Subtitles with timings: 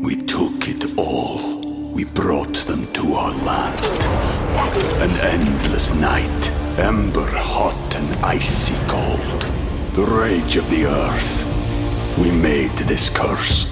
[0.00, 1.60] We took it all.
[1.92, 3.78] We brought them to our land.
[5.02, 9.42] An endless night, ember hot and icy cold.
[9.92, 11.44] The rage of the earth.
[12.18, 13.66] We made this curse.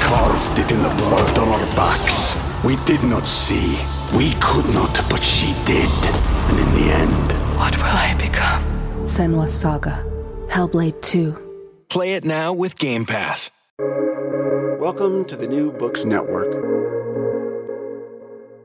[0.00, 2.36] Carved it in the blood on our backs.
[2.64, 3.78] We did not see.
[4.16, 5.90] We could not, but she did.
[6.50, 8.62] And in the end, What will I become?
[9.02, 10.04] Senua's Saga.
[10.48, 11.36] Hellblade 2.
[11.88, 13.50] Play it now with Game Pass.
[14.78, 16.52] Welcome to the New Books Network.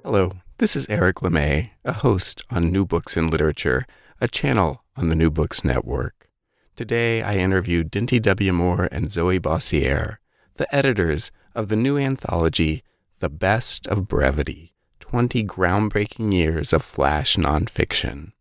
[0.04, 3.88] Hello, this is Eric LeMay, a host on New Books in Literature,
[4.22, 6.30] a channel on the New Books Network.
[6.76, 8.54] Today I interviewed Dinty W.
[8.54, 10.18] Moore and Zoe Bossiere,
[10.58, 12.84] the editors of the new anthology,
[13.18, 18.34] The Best of Brevity 20 Groundbreaking Years of Flash Nonfiction.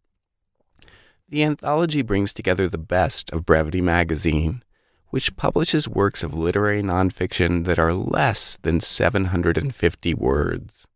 [1.27, 4.63] The anthology brings together the best of Brevity magazine,
[5.13, 10.89] which publishes works of literary nonfiction that are less than 750 words.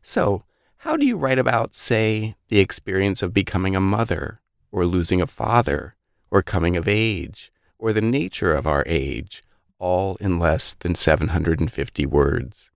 [0.00, 0.44] So,
[0.76, 5.26] how do you write about, say, the experience of becoming a mother, or losing a
[5.26, 5.96] father,
[6.30, 9.42] or coming of age, or the nature of our age,
[9.80, 12.70] all in less than 750 words?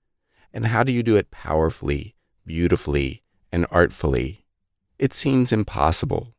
[0.53, 4.45] And how do you do it powerfully, beautifully, and artfully?
[4.98, 6.34] It seems impossible.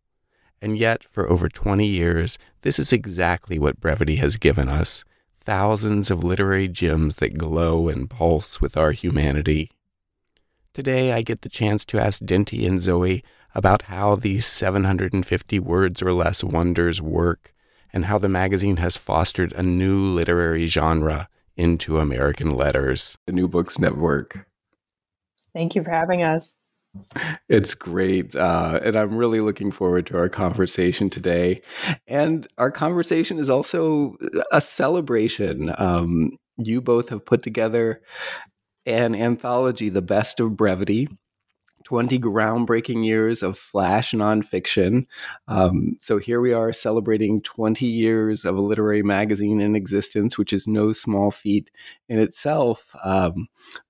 [0.62, 5.04] And yet, for over 20 years, this is exactly what brevity has given us
[5.44, 9.72] thousands of literary gems that glow and pulse with our humanity.
[10.74, 13.24] Today, I get the chance to ask Dinty and Zoe
[13.54, 17.54] about how these 750 words or less wonders work
[17.92, 23.18] and how the magazine has fostered a new literary genre into American letters.
[23.26, 24.48] The New Books Network.
[25.54, 26.54] Thank you for having us.
[27.50, 28.36] It's great.
[28.36, 31.62] Uh, and I'm really looking forward to our conversation today.
[32.08, 34.16] And our conversation is also
[34.52, 35.74] a celebration.
[35.78, 38.02] Um, you both have put together
[38.86, 41.08] an anthology, The Best of Brevity.
[41.84, 45.04] 20 groundbreaking years of flash nonfiction.
[45.48, 50.54] Um, so here we are celebrating 20 years of a literary magazine in existence, which
[50.54, 51.72] is no small feat
[52.08, 52.96] in itself.
[53.04, 53.48] Um,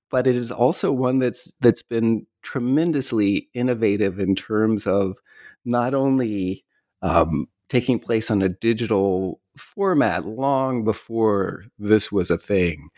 [0.10, 5.18] but it is also one that's that's been tremendously innovative in terms of
[5.66, 6.64] not only
[7.02, 12.90] um, taking place on a digital format long before this was a thing,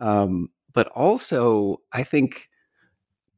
[0.00, 2.48] um, but also I think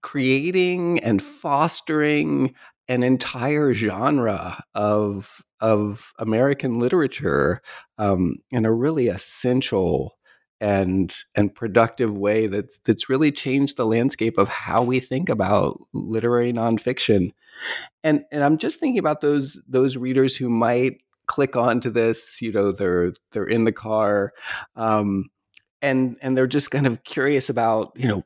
[0.03, 2.55] creating and fostering
[2.89, 7.63] an entire genre of of American literature
[7.99, 10.19] um, in a really essential
[10.63, 15.81] and and productive way that's that's really changed the landscape of how we think about
[15.93, 17.33] literary nonfiction.
[18.05, 22.53] And and I'm just thinking about those those readers who might click onto this, you
[22.53, 24.33] know, they're they're in the car,
[24.77, 25.31] um,
[25.83, 28.23] and and they're just kind of curious about, you know,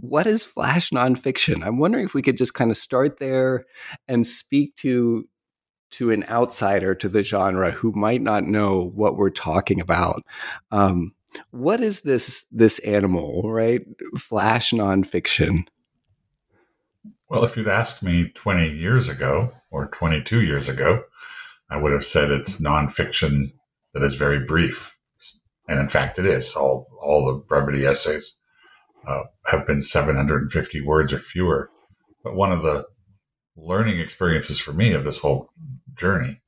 [0.00, 1.64] what is flash nonfiction?
[1.64, 3.64] I'm wondering if we could just kind of start there
[4.08, 5.28] and speak to
[5.92, 10.20] to an outsider to the genre who might not know what we're talking about.
[10.72, 11.12] Um,
[11.50, 13.82] what is this this animal, right?
[14.18, 15.66] Flash nonfiction.
[17.28, 21.04] Well, if you'd asked me 20 years ago or 22 years ago,
[21.70, 23.52] I would have said it's nonfiction
[23.94, 24.96] that is very brief.
[25.68, 26.56] And in fact, it is.
[26.56, 28.34] All, all the brevity essays
[29.06, 31.70] uh, have been 750 words or fewer.
[32.24, 32.86] But one of the
[33.56, 35.50] learning experiences for me of this whole
[35.94, 36.40] journey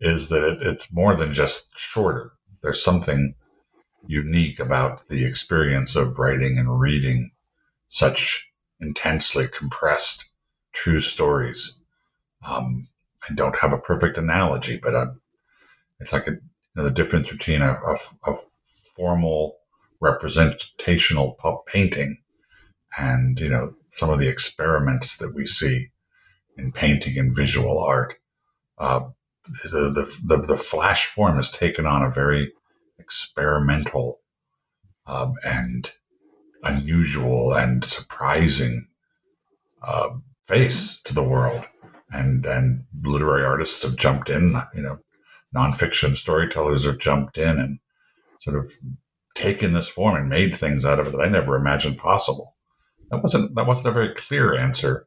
[0.00, 2.32] is that it, it's more than just shorter.
[2.62, 3.34] There's something
[4.06, 7.32] unique about the experience of writing and reading
[7.88, 8.50] such
[8.80, 10.28] intensely compressed
[10.72, 11.78] true stories.
[12.46, 12.88] Um,
[13.28, 15.04] I don't have a perfect analogy, but I,
[16.00, 16.40] it's like a, you
[16.74, 17.96] know, the difference between a, a,
[18.26, 18.34] a
[18.96, 19.56] formal
[20.00, 22.18] representational painting
[22.96, 25.88] and you know some of the experiments that we see
[26.56, 28.14] in painting and visual art.
[28.78, 29.08] Uh,
[29.44, 32.52] the, the, the, the flash form has taken on a very
[32.98, 34.20] experimental
[35.06, 35.90] um, and
[36.62, 38.88] unusual and surprising
[39.82, 40.10] uh,
[40.46, 41.64] face to the world.
[42.10, 44.98] And and literary artists have jumped in, you know,
[45.54, 47.78] nonfiction storytellers have jumped in and
[48.38, 48.70] sort of
[49.34, 52.54] taken this form and made things out of it that I never imagined possible.
[53.10, 55.06] That wasn't that wasn't a very clear answer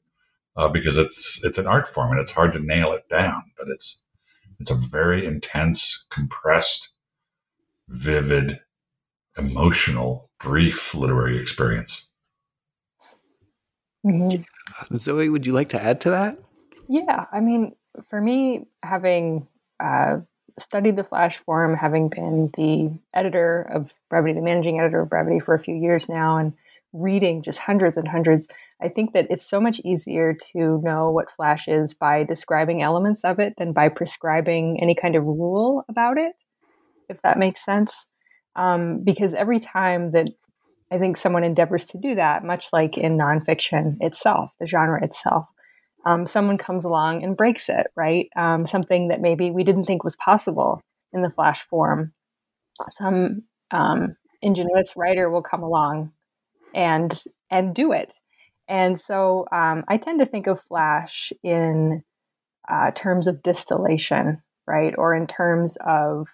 [0.55, 3.51] uh, because it's it's an art form and it's hard to nail it down.
[3.57, 4.01] But it's
[4.59, 6.93] it's a very intense, compressed,
[7.89, 8.59] vivid,
[9.37, 12.07] emotional, brief literary experience.
[14.05, 14.95] Mm-hmm.
[14.95, 16.37] Zoe, would you like to add to that?
[16.87, 17.75] Yeah, I mean,
[18.09, 19.47] for me, having
[19.79, 20.19] uh,
[20.59, 25.39] studied the Flash form, having been the editor of Brevity, the managing editor of Brevity
[25.39, 26.53] for a few years now, and
[26.93, 28.47] reading just hundreds and hundreds,
[28.81, 33.23] I think that it's so much easier to know what Flash is by describing elements
[33.23, 36.33] of it than by prescribing any kind of rule about it,
[37.09, 38.07] if that makes sense.
[38.55, 40.27] Um, because every time that
[40.91, 45.47] I think someone endeavors to do that, much like in nonfiction itself, the genre itself,
[46.05, 48.29] um, someone comes along and breaks it, right?
[48.35, 50.81] Um, something that maybe we didn't think was possible
[51.13, 52.13] in the flash form.
[52.89, 56.13] Some um, ingenuous writer will come along
[56.73, 58.13] and and do it.
[58.67, 62.03] And so um, I tend to think of flash in
[62.69, 66.27] uh, terms of distillation, right, or in terms of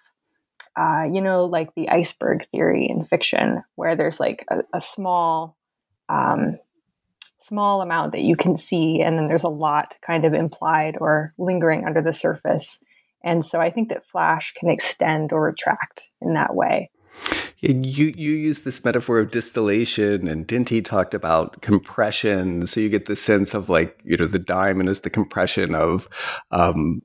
[0.76, 5.58] uh, you know, like the iceberg theory in fiction, where there's like a, a small
[6.10, 6.58] um,
[7.40, 11.34] small amount that you can see, and then there's a lot kind of implied or
[11.38, 12.80] lingering under the surface.
[13.24, 16.90] And so I think that Flash can extend or retract in that way.
[17.60, 22.68] You you use this metaphor of distillation, and Dinty talked about compression.
[22.68, 26.10] So you get the sense of like you know the diamond is the compression of
[26.52, 27.02] um,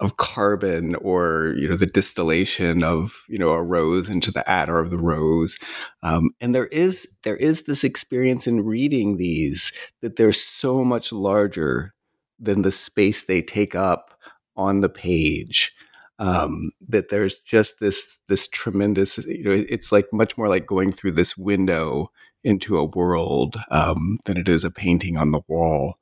[0.00, 4.78] of carbon or you know the distillation of you know a rose into the attar
[4.78, 5.58] of the rose.
[6.02, 9.72] Um, and there is there is this experience in reading these
[10.02, 11.94] that they're so much larger
[12.38, 14.18] than the space they take up
[14.56, 15.72] on the page
[16.18, 20.90] um, that there's just this this tremendous you know it's like much more like going
[20.90, 22.10] through this window
[22.44, 25.98] into a world um, than it is a painting on the wall.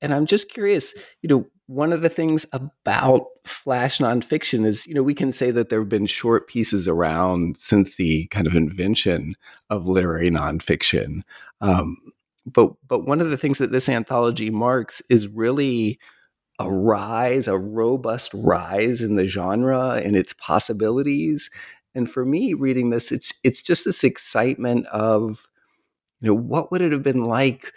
[0.00, 4.94] And i'm just curious you know one of the things about flash nonfiction is, you
[4.94, 8.56] know, we can say that there have been short pieces around since the kind of
[8.56, 9.36] invention
[9.68, 11.20] of literary nonfiction.
[11.60, 11.98] Um,
[12.46, 15.98] but but one of the things that this anthology marks is really
[16.58, 21.50] a rise, a robust rise in the genre and its possibilities.
[21.94, 25.46] And for me, reading this, it's it's just this excitement of,
[26.22, 27.74] you know, what would it have been like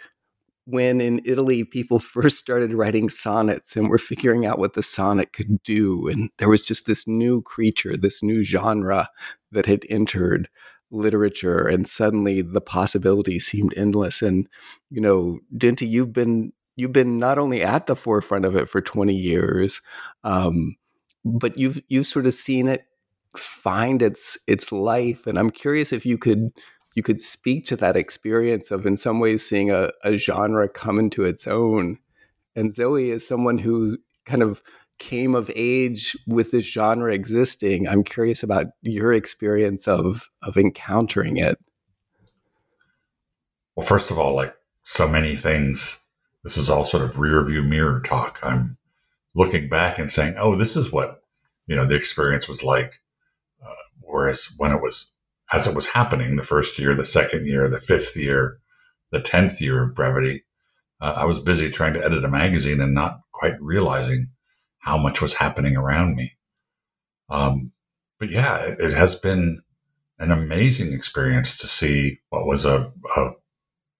[0.64, 5.32] when in Italy people first started writing sonnets and were figuring out what the sonnet
[5.32, 6.08] could do.
[6.08, 9.08] And there was just this new creature, this new genre
[9.50, 10.48] that had entered
[10.90, 11.66] literature.
[11.66, 14.22] And suddenly the possibilities seemed endless.
[14.22, 14.48] And,
[14.90, 18.80] you know, Dinty, you've been you've been not only at the forefront of it for
[18.80, 19.82] 20 years,
[20.24, 20.76] um,
[21.24, 22.84] but you've you've sort of seen it
[23.36, 25.26] find its its life.
[25.26, 26.50] And I'm curious if you could
[26.94, 30.98] you could speak to that experience of in some ways seeing a, a genre come
[30.98, 31.98] into its own.
[32.54, 34.62] And Zoe is someone who kind of
[34.98, 37.88] came of age with this genre existing.
[37.88, 41.58] I'm curious about your experience of of encountering it.
[43.74, 44.54] Well, first of all, like
[44.84, 46.00] so many things,
[46.44, 48.38] this is all sort of rear view mirror talk.
[48.42, 48.76] I'm
[49.34, 51.22] looking back and saying, "Oh, this is what
[51.66, 53.00] you know the experience was like."
[53.64, 55.10] Uh, whereas when it was
[55.52, 58.58] as it was happening the first year, the second year, the fifth year,
[59.10, 60.44] the 10th year of brevity,
[61.00, 64.30] uh, I was busy trying to edit a magazine and not quite realizing
[64.78, 66.32] how much was happening around me.
[67.28, 67.72] Um,
[68.18, 69.62] but yeah, it, it, has been
[70.18, 73.30] an amazing experience to see what was a, a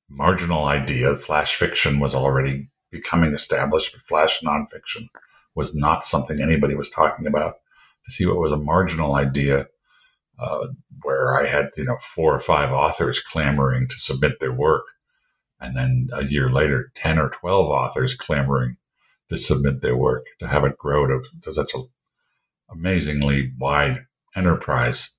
[0.09, 1.15] marginal idea.
[1.17, 5.09] Flash fiction was already becoming established, but flash nonfiction
[5.55, 7.57] was not something anybody was talking about.
[8.07, 9.69] To see what was a marginal idea
[10.39, 10.69] uh,
[11.03, 14.85] where I had you know four or five authors clamoring to submit their work,
[15.61, 18.77] and then a year later, ten or twelve authors clamoring
[19.31, 20.27] to submit their work.
[20.41, 21.89] To have it grow to, to such an
[22.71, 25.17] amazingly wide enterprise,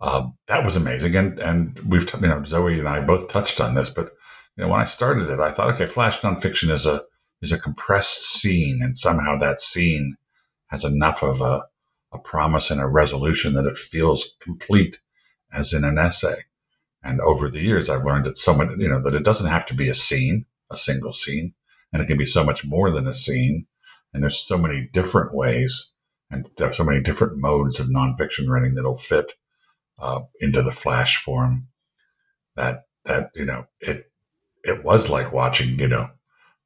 [0.00, 1.16] uh, that was amazing.
[1.16, 4.12] And and we've you know Zoe and I both touched on this, but
[4.56, 7.04] you know when I started it, I thought, okay, flash nonfiction is a
[7.42, 10.16] is a compressed scene, and somehow that scene
[10.68, 11.64] has enough of a
[12.16, 14.98] a promise and a resolution that it feels complete
[15.52, 16.36] as in an essay.
[17.02, 19.66] And over the years, I've learned that so much, you know, that it doesn't have
[19.66, 21.54] to be a scene, a single scene,
[21.92, 23.66] and it can be so much more than a scene.
[24.12, 25.92] And there's so many different ways
[26.30, 29.32] and so many different modes of nonfiction writing that'll fit
[29.98, 31.68] uh, into the flash form
[32.56, 34.10] that, that, you know, it,
[34.64, 36.08] it was like watching, you know,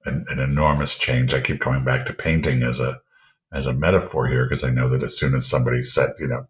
[0.05, 1.35] an, an enormous change.
[1.35, 3.01] I keep coming back to painting as a,
[3.53, 6.47] as a metaphor here because I know that as soon as somebody said, you know,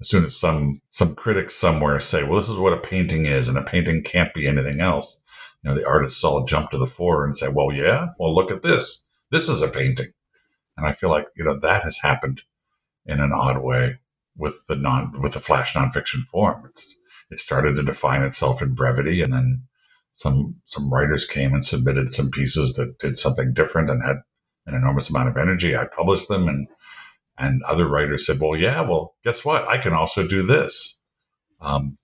[0.00, 3.48] as soon as some some critics somewhere say, "Well, this is what a painting is,
[3.48, 5.18] and a painting can't be anything else,"
[5.62, 8.50] you know, the artists all jump to the fore and say, "Well, yeah, well, look
[8.50, 9.04] at this.
[9.30, 10.12] This is a painting."
[10.76, 12.42] And I feel like you know that has happened
[13.06, 13.98] in an odd way
[14.36, 16.66] with the non with the flash nonfiction form.
[16.66, 16.98] It's
[17.30, 19.68] it started to define itself in brevity, and then
[20.12, 24.16] some some writers came and submitted some pieces that did something different and had
[24.66, 25.76] an enormous amount of energy.
[25.76, 26.68] I published them, and
[27.38, 29.68] and other writers said, "Well, yeah, well, guess what?
[29.68, 31.00] I can also do this."
[31.60, 31.98] Um,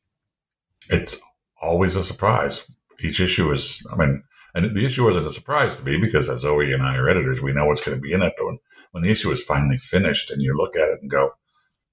[0.89, 1.21] it's
[1.61, 2.71] always a surprise.
[3.01, 4.23] Each issue is, I mean,
[4.55, 7.43] and the issue wasn't a surprise to me because as Zoe and I are editors,
[7.43, 8.35] we know what's going to be in it.
[8.37, 8.59] But when,
[8.93, 11.33] when the issue is finally finished and you look at it and go,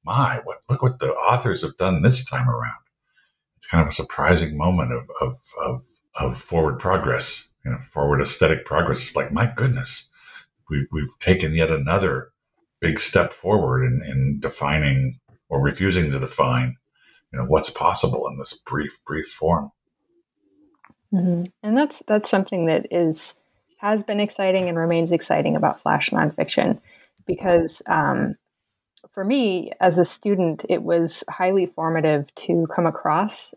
[0.04, 2.74] my, what, look what the authors have done this time around.
[3.58, 5.84] It's kind of a surprising moment of, of, of,
[6.20, 9.02] of forward progress, you know, forward aesthetic progress.
[9.02, 10.12] It's like, my goodness,
[10.70, 12.32] we've, we've taken yet another
[12.80, 15.20] big step forward in, in defining
[15.50, 16.76] or refusing to define,
[17.32, 19.72] you know, what's possible in this brief, brief form.
[21.14, 21.44] Mm-hmm.
[21.64, 23.36] And that's that's something that is
[23.78, 26.80] has been exciting and remains exciting about flash nonfiction,
[27.26, 28.36] because um,
[29.14, 33.54] for me as a student, it was highly formative to come across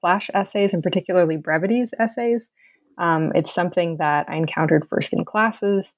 [0.00, 2.50] flash essays and particularly brevities essays.
[2.98, 5.94] Um, it's something that I encountered first in classes,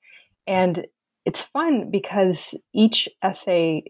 [0.51, 0.85] and
[1.25, 3.85] it's fun because each essay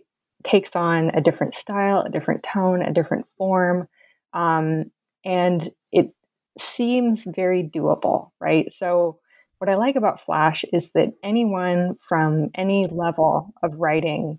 [0.45, 3.88] takes on a different style, a different tone, a different form,
[4.35, 4.90] um,
[5.25, 6.14] and it
[6.59, 8.71] seems very doable, right?
[8.71, 9.19] So,
[9.57, 14.38] what I like about Flash is that anyone from any level of writing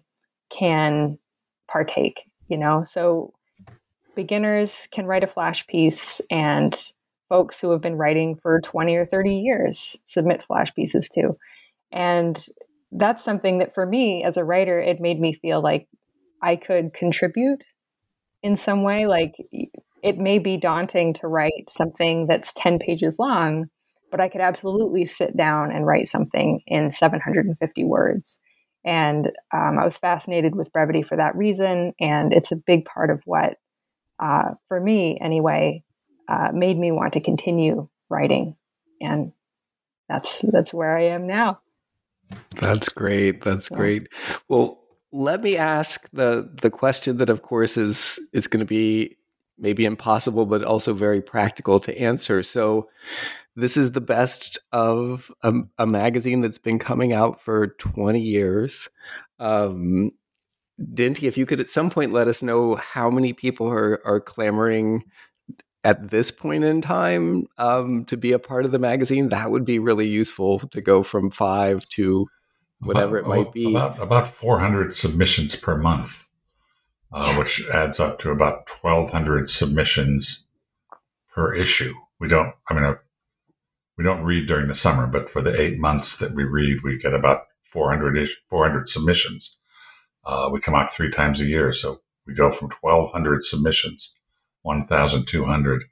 [0.51, 1.17] can
[1.67, 2.83] partake, you know?
[2.87, 3.33] So,
[4.15, 6.79] beginners can write a Flash piece, and
[7.29, 11.35] folks who have been writing for 20 or 30 years submit Flash pieces too.
[11.91, 12.43] And
[12.91, 15.87] that's something that for me as a writer, it made me feel like
[16.41, 17.63] I could contribute
[18.43, 19.07] in some way.
[19.07, 19.35] Like
[20.03, 23.65] it may be daunting to write something that's 10 pages long,
[24.09, 28.39] but I could absolutely sit down and write something in 750 words.
[28.83, 31.93] And um, I was fascinated with brevity for that reason.
[31.99, 33.57] And it's a big part of what,
[34.19, 35.83] uh, for me anyway,
[36.27, 38.55] uh, made me want to continue writing.
[38.99, 39.33] And
[40.09, 41.59] that's that's where I am now.
[42.59, 43.41] That's great.
[43.41, 44.07] That's great.
[44.47, 44.79] Well,
[45.11, 49.17] let me ask the the question that, of course, is it's going to be
[49.57, 52.43] maybe impossible, but also very practical to answer.
[52.43, 52.89] So,
[53.55, 58.89] this is the best of a, a magazine that's been coming out for 20 years.
[59.39, 60.11] Um,
[60.79, 64.19] Dinty, if you could at some point let us know how many people are, are
[64.19, 65.03] clamoring
[65.83, 69.65] at this point in time um, to be a part of the magazine, that would
[69.65, 72.27] be really useful to go from five to
[72.79, 73.69] whatever about, it might be.
[73.69, 76.27] About, about 400 submissions per month
[77.11, 80.45] uh, which adds up to about 1,200 submissions
[81.33, 81.93] per issue.
[82.19, 83.03] We don't, I mean, I've,
[83.97, 86.97] we don't read during the summer, but for the eight months that we read, we
[86.97, 89.57] get about 400 ish, 400 submissions.
[90.23, 94.15] Uh, we come out three times a year, so we go from 1,200 submissions,
[94.63, 95.83] 1,200,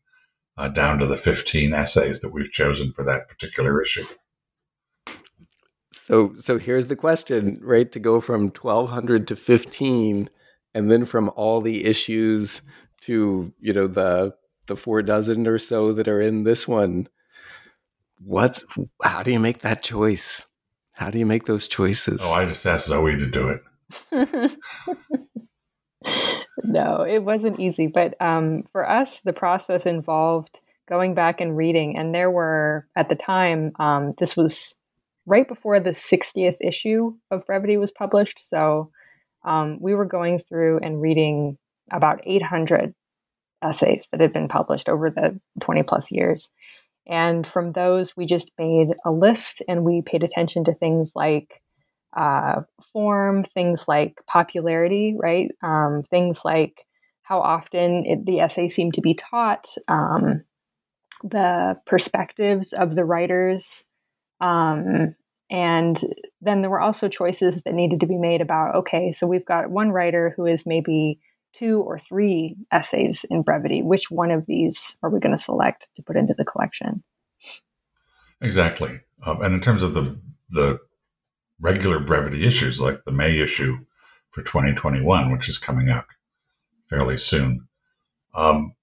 [0.58, 4.04] uh, down to the 15 essays that we've chosen for that particular issue.
[5.92, 7.92] So, so here's the question, right?
[7.92, 10.30] To go from 1,200 to 15
[10.74, 12.62] and then from all the issues
[13.02, 14.34] to you know the
[14.68, 17.08] the four dozen or so that are in this one
[18.22, 18.64] what
[19.04, 20.46] how do you make that choice
[20.94, 23.60] how do you make those choices oh i just asked zoe to do
[24.12, 24.58] it
[26.64, 31.98] no it wasn't easy but um, for us the process involved going back and reading
[31.98, 34.76] and there were at the time um, this was
[35.26, 38.92] right before the 60th issue of brevity was published so
[39.44, 41.58] um, we were going through and reading
[41.92, 42.94] about 800
[43.64, 46.50] essays that had been published over the 20 plus years.
[47.08, 51.62] And from those, we just made a list and we paid attention to things like
[52.16, 52.62] uh,
[52.92, 55.52] form, things like popularity, right?
[55.62, 56.86] Um, things like
[57.22, 60.44] how often it, the essay seemed to be taught, um,
[61.24, 63.86] the perspectives of the writers,
[64.42, 65.16] um,
[65.52, 66.00] and
[66.42, 69.72] then there were also choices that needed to be made about okay, so we've got
[69.72, 71.20] one writer who is maybe
[71.54, 73.82] two or three essays in brevity.
[73.82, 77.04] Which one of these are we going to select to put into the collection?
[78.42, 79.00] Exactly.
[79.26, 80.80] Um, and in terms of the, the
[81.60, 83.78] regular brevity issues, like the May issue
[84.32, 86.08] for 2021, which is coming up
[86.90, 87.68] fairly soon,
[88.34, 88.74] um,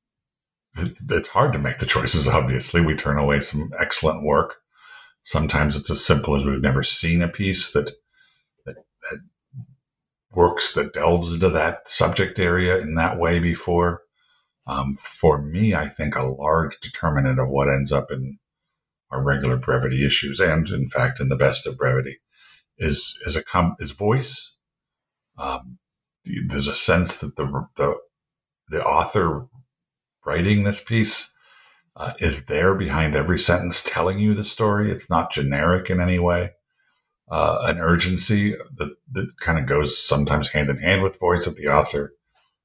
[0.74, 2.80] it's hard to make the choices, obviously.
[2.80, 4.56] We turn away some excellent work
[5.26, 7.90] Sometimes it's as simple as we've never seen a piece that,
[8.64, 9.20] that, that
[10.30, 14.02] works that delves into that subject area in that way before.
[14.68, 18.38] Um, for me, I think a large determinant of what ends up in
[19.10, 22.20] our regular brevity issues, and in fact, in the best of brevity,
[22.78, 24.56] is is a com- is voice.
[25.38, 25.78] Um,
[26.24, 27.98] there's a sense that the the
[28.68, 29.46] the author
[30.24, 31.34] writing this piece
[31.96, 34.90] uh, is there behind every sentence, telling you the story.
[34.90, 36.50] It's not generic in any way.
[37.28, 41.56] Uh, an urgency that, that kind of goes sometimes hand in hand with voice that
[41.56, 42.12] the author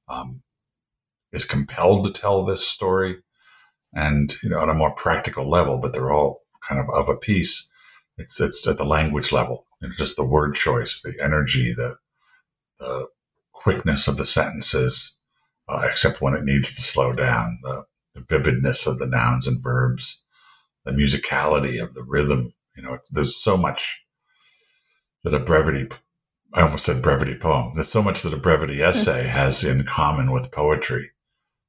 [0.08, 0.42] um,
[1.32, 3.18] is compelled to tell this story
[3.94, 7.18] and you know on a more practical level but they're all kind of of a
[7.18, 7.72] piece
[8.18, 11.98] it's it's at the language level it's just the word choice the energy the
[12.80, 13.08] the
[13.54, 15.18] quickness of the sentences
[15.70, 17.84] uh, except when it needs to slow down the,
[18.16, 20.24] the vividness of the nouns and verbs
[20.86, 24.02] the musicality of the rhythm you know there's so much
[25.24, 25.88] that a brevity
[26.54, 27.74] I almost said brevity poem.
[27.76, 31.12] There's so much that a brevity essay has in common with poetry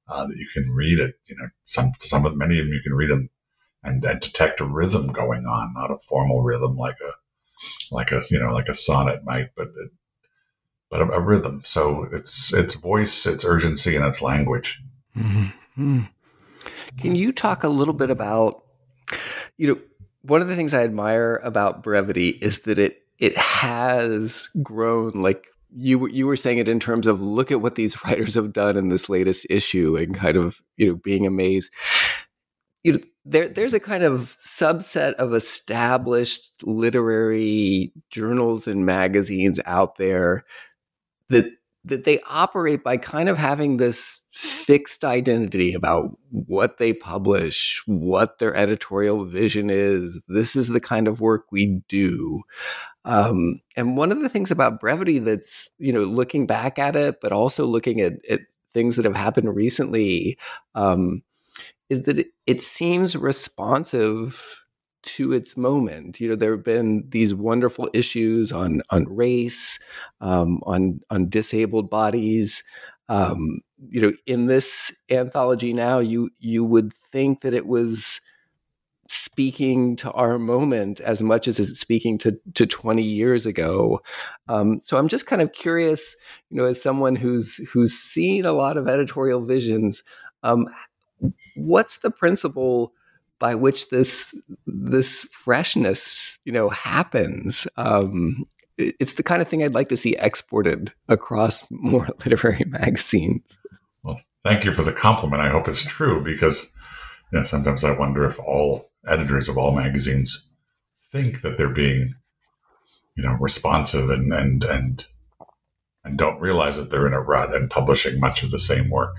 [0.08, 1.14] uh, that you can read it.
[1.26, 3.30] You know, some some of many of them you can read them
[3.84, 7.12] and, and detect a rhythm going on, not a formal rhythm like a
[7.90, 9.90] like a you know like a sonnet might, but it,
[10.90, 11.62] but a, a, rhythm.
[11.64, 14.80] So it's it's voice, it's urgency, and it's language.
[15.16, 16.02] Mm-hmm.
[16.98, 18.64] Can you talk a little bit about
[19.56, 19.80] you know
[20.22, 25.46] one of the things I admire about brevity is that it it has grown like
[25.74, 28.76] you you were saying it in terms of look at what these writers have done
[28.76, 31.72] in this latest issue and kind of you know being amazed
[32.82, 39.96] you know there there's a kind of subset of established literary journals and magazines out
[39.96, 40.44] there
[41.28, 41.46] that
[41.84, 48.38] that they operate by kind of having this fixed identity about what they publish, what
[48.38, 50.20] their editorial vision is.
[50.28, 52.42] This is the kind of work we do.
[53.04, 57.20] Um, and one of the things about brevity that's, you know, looking back at it,
[57.20, 58.40] but also looking at, at
[58.72, 60.38] things that have happened recently,
[60.74, 61.22] um,
[61.92, 64.64] is that it, it seems responsive
[65.02, 66.20] to its moment.
[66.20, 69.78] You know, there have been these wonderful issues on on race,
[70.20, 72.64] um, on on disabled bodies.
[73.08, 78.20] Um, you know, in this anthology now, you you would think that it was
[79.08, 84.00] speaking to our moment as much as it's speaking to, to 20 years ago.
[84.48, 86.16] Um, so I'm just kind of curious,
[86.48, 90.02] you know, as someone who's who's seen a lot of editorial visions,
[90.42, 90.66] um,
[91.56, 92.92] what's the principle
[93.38, 94.34] by which this
[94.66, 97.66] this freshness, you know, happens?
[97.76, 98.44] Um,
[98.78, 103.42] it's the kind of thing I'd like to see exported across more literary magazines.
[104.02, 105.42] Well, thank you for the compliment.
[105.42, 106.72] I hope it's true because
[107.32, 110.46] you know, sometimes I wonder if all editors of all magazines
[111.10, 112.14] think that they're being,
[113.16, 115.06] you know, responsive and and and
[116.04, 119.14] and don't realize that they're in a rut and publishing much of the same work.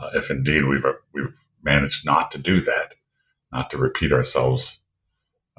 [0.00, 2.94] Uh, if indeed we've uh, we've managed not to do that,
[3.52, 4.82] not to repeat ourselves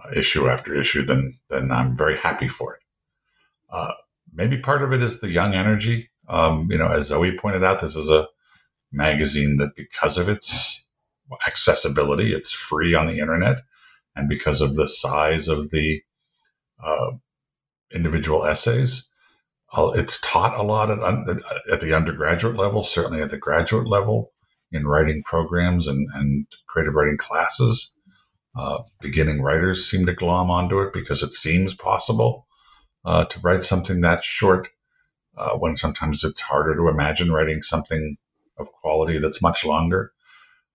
[0.04, 2.82] uh, issue after issue, then then I'm very happy for it.
[3.70, 3.94] Uh,
[4.34, 6.10] maybe part of it is the young energy.
[6.28, 8.28] Um, you know, as Zoe pointed out, this is a
[8.92, 10.86] magazine that because of its
[11.48, 12.34] accessibility.
[12.34, 13.58] It's free on the internet.
[14.16, 16.02] And because of the size of the
[16.84, 17.12] uh,
[17.94, 19.10] individual essays,
[19.74, 21.00] it's taught a lot at,
[21.72, 24.32] at, the undergraduate level, certainly at the graduate level
[24.72, 27.94] in writing programs and, and creative writing classes.
[28.54, 32.48] Uh, beginning writers seem to glom onto it because it seems possible
[33.06, 34.68] uh, to write something that short
[35.38, 38.18] uh, when sometimes it's harder to imagine writing something
[38.58, 40.12] of quality that's much longer.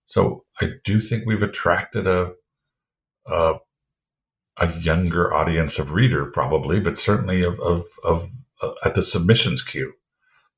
[0.05, 2.33] So I do think we've attracted a,
[3.27, 3.55] a,
[4.57, 8.27] a younger audience of reader, probably, but certainly of of, of uh,
[8.83, 9.93] at the submissions queue.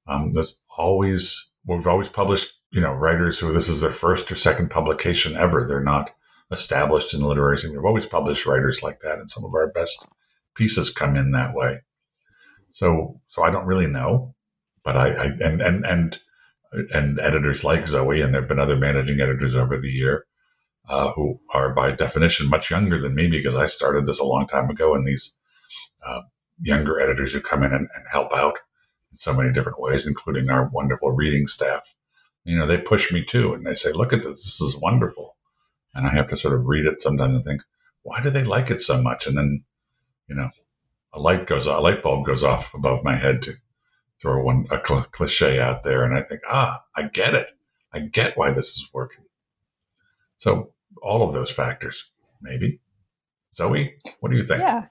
[0.07, 4.35] Um, there's always we've always published you know writers who this is their first or
[4.35, 5.65] second publication ever.
[5.65, 6.11] They're not
[6.51, 7.71] established in literary scene.
[7.71, 10.07] We've always published writers like that, and some of our best
[10.55, 11.79] pieces come in that way.
[12.71, 14.35] So so I don't really know,
[14.83, 16.19] but I, I and and and
[16.93, 20.25] and editors like Zoe, and there have been other managing editors over the year
[20.87, 24.47] uh, who are by definition much younger than me because I started this a long
[24.47, 24.95] time ago.
[24.95, 25.37] And these
[26.05, 26.21] uh,
[26.61, 28.57] younger editors who come in and, and, help out
[29.11, 31.93] in so many different ways, including our wonderful reading staff,
[32.43, 34.43] you know, they push me too, and they say, "Look at this!
[34.43, 35.35] This is wonderful."
[35.93, 37.61] And I have to sort of read it sometimes and think,
[38.03, 39.63] "Why do they like it so much?" And then,
[40.27, 40.49] you know,
[41.13, 43.55] a light goes, a light bulb goes off above my head to
[44.21, 47.47] throw one a cl- cliche out there, and I think, ah, I get it.
[47.91, 49.25] I get why this is working.
[50.37, 52.09] So all of those factors,
[52.41, 52.79] maybe.
[53.55, 54.61] Zoe, what do you think?
[54.61, 54.85] Yeah.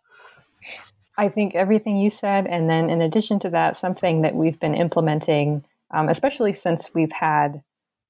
[1.18, 4.76] I think everything you said, and then in addition to that, something that we've been
[4.76, 7.60] implementing, um, especially since we've had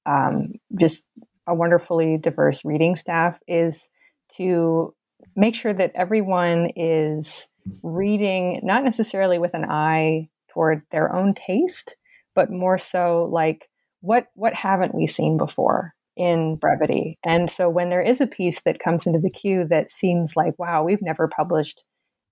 [0.05, 1.05] um, just
[1.47, 3.89] a wonderfully diverse reading staff, is
[4.35, 4.93] to
[5.35, 7.47] make sure that everyone is
[7.83, 11.97] reading not necessarily with an eye toward their own taste,
[12.35, 13.67] but more so like
[14.01, 17.17] what what haven't we seen before in brevity?
[17.23, 20.57] And so when there is a piece that comes into the queue that seems like,
[20.59, 21.83] wow, we've never published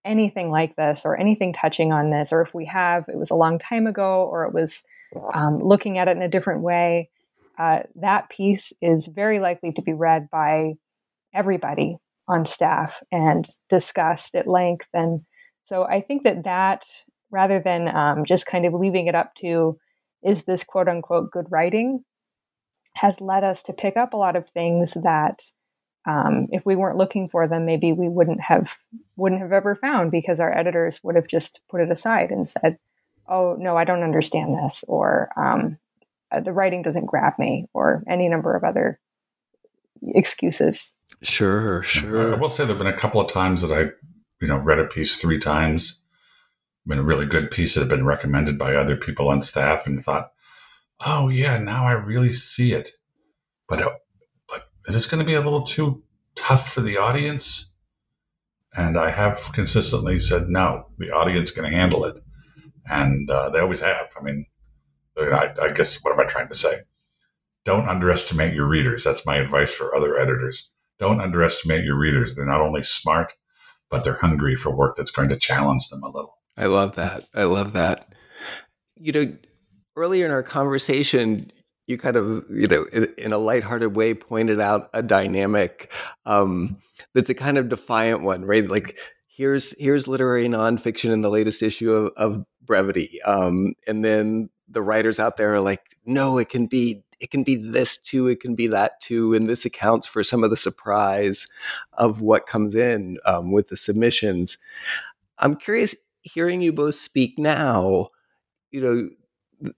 [0.08, 3.36] anything like this or anything touching on this, or if we have, it was a
[3.36, 4.84] long time ago, or it was
[5.34, 7.10] um, looking at it in a different way,
[7.60, 10.74] uh, that piece is very likely to be read by
[11.34, 14.88] everybody on staff and discussed at length.
[14.94, 15.22] And
[15.64, 16.86] so I think that that,
[17.32, 19.78] rather than um, just kind of leaving it up to,
[20.24, 22.04] is this quote unquote good writing,
[22.96, 25.42] has led us to pick up a lot of things that
[26.08, 28.78] um, if we weren't looking for them, maybe we wouldn't have
[29.18, 32.78] wouldn't have ever found because our editors would have just put it aside and said,
[33.28, 35.78] "Oh no, I don't understand this," or um,
[36.32, 39.00] uh, "The writing doesn't grab me," or any number of other
[40.02, 40.94] excuses.
[41.24, 42.36] Sure, sure.
[42.36, 43.92] I will say there've been a couple of times that I,
[44.40, 46.04] you know, read a piece three times,
[46.86, 50.00] been a really good piece that had been recommended by other people on staff, and
[50.00, 50.32] thought,
[51.06, 52.92] "Oh yeah, now I really see it."
[53.68, 53.96] But uh,
[54.86, 56.04] is this going to be a little too
[56.36, 57.74] tough for the audience?
[58.78, 62.16] And I have consistently said, no, the audience can handle it.
[62.86, 64.08] And uh, they always have.
[64.18, 64.46] I mean,
[65.18, 66.82] I, I guess what am I trying to say?
[67.66, 69.04] Don't underestimate your readers.
[69.04, 70.70] That's my advice for other editors.
[71.00, 72.36] Don't underestimate your readers.
[72.36, 73.34] They're not only smart,
[73.90, 76.38] but they're hungry for work that's going to challenge them a little.
[76.56, 77.26] I love that.
[77.36, 78.14] I love that.
[78.96, 79.38] You know,
[79.96, 81.52] earlier in our conversation,
[81.88, 85.92] you kind of, you know, in, in a lighthearted way, pointed out a dynamic
[86.26, 86.78] um,
[87.14, 88.68] that's a kind of defiant one, right?
[88.68, 94.50] Like here's here's literary nonfiction in the latest issue of, of Brevity, um, and then
[94.68, 98.28] the writers out there are like, no, it can be it can be this too,
[98.28, 101.48] it can be that too, and this accounts for some of the surprise
[101.94, 104.58] of what comes in um, with the submissions.
[105.40, 108.10] I'm curious, hearing you both speak now,
[108.72, 109.10] you know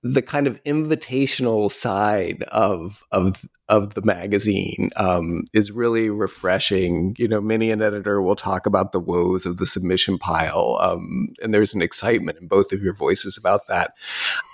[0.04, 7.16] the kind of invitational side of of of the magazine um, is really refreshing.
[7.18, 11.30] You know, many an editor will talk about the woes of the submission pile, um,
[11.42, 13.94] and there's an excitement in both of your voices about that.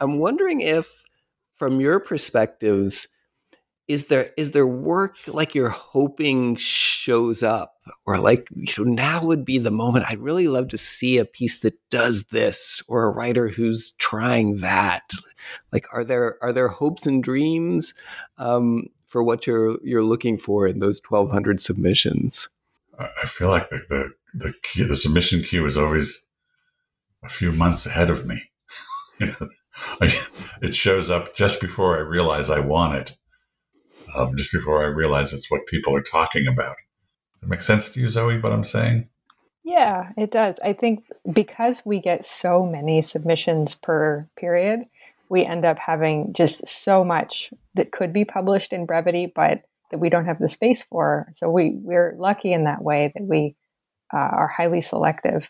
[0.01, 1.05] I'm wondering if,
[1.53, 3.07] from your perspectives,
[3.87, 7.73] is there is there work like you're hoping shows up?
[8.05, 10.05] Or like you know now would be the moment.
[10.09, 14.57] I'd really love to see a piece that does this or a writer who's trying
[14.57, 15.03] that.
[15.71, 17.93] Like are there are there hopes and dreams
[18.37, 22.49] um, for what you're you're looking for in those 1200 submissions?
[22.97, 26.25] I feel like the the the, queue, the submission queue is always
[27.23, 28.41] a few months ahead of me.
[29.17, 29.49] You know
[30.61, 33.17] it shows up just before i realize i want it
[34.15, 36.75] um, just before I realize it's what people are talking about.
[37.41, 39.09] It make sense to you, Zoe, what I'm saying?
[39.63, 40.59] Yeah, it does.
[40.63, 44.81] I think because we get so many submissions per period,
[45.27, 49.99] we end up having just so much that could be published in brevity, but that
[49.99, 51.27] we don't have the space for.
[51.33, 53.55] So we we're lucky in that way that we
[54.13, 55.49] uh, are highly selective.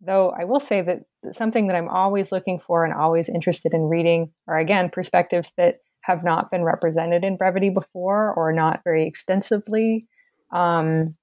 [0.00, 3.88] Though I will say that something that I'm always looking for and always interested in
[3.88, 9.06] reading are again perspectives that have not been represented in brevity before or not very
[9.06, 10.06] extensively.
[10.52, 11.16] Um,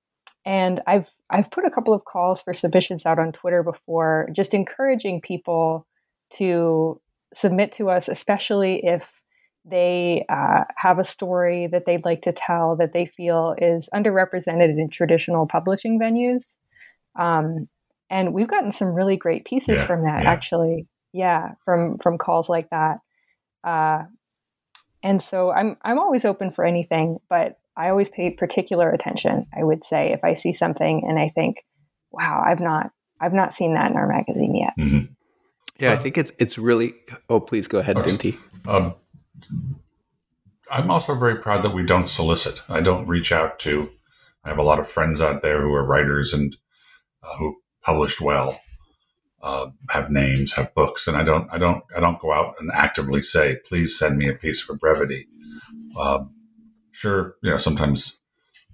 [0.44, 4.54] and I've I've put a couple of calls for submissions out on Twitter before, just
[4.56, 5.86] encouraging people
[6.34, 7.00] to
[7.34, 9.22] submit to us, especially if
[9.63, 14.80] they uh, have a story that they'd like to tell that they feel is underrepresented
[14.80, 16.56] in traditional publishing venues.
[17.20, 17.70] Um,
[18.10, 20.32] and we've gotten some really great pieces yeah, from that, yeah.
[20.32, 20.88] actually.
[21.13, 22.98] Yeah, from from calls like that.
[23.63, 24.04] Uh,
[25.04, 29.48] and so I'm I'm always open for anything, but I always pay particular attention.
[29.56, 31.66] I would say if I see something and I think,
[32.12, 35.14] "Wow, I've not I've not seen that in our magazine yet." Mm-hmm.
[35.80, 36.94] Yeah, I think it's it's really.
[37.30, 38.38] Oh, please go ahead, Dinty.
[38.68, 38.94] Um,
[40.70, 42.62] I'm also very proud that we don't solicit.
[42.70, 43.90] I don't reach out to.
[44.44, 46.56] I have a lot of friends out there who are writers and
[47.24, 48.60] uh, who published well
[49.41, 52.69] uh, have names, have books, and I don't, I don't, I don't go out and
[52.73, 55.27] actively say, "Please send me a piece for brevity."
[55.97, 56.25] Uh,
[56.91, 58.17] sure, you know, sometimes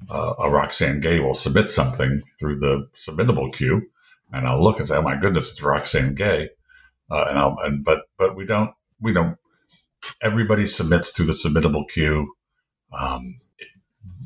[0.10, 3.90] uh, a Roxane Gay will submit something through the submittable queue,
[4.32, 6.50] and I'll look and say, "Oh my goodness, it's Roxane Gay,"
[7.10, 9.38] uh, and I'll, and but but we don't, we don't.
[10.22, 12.34] Everybody submits through the submittable queue.
[12.92, 13.68] Um, it,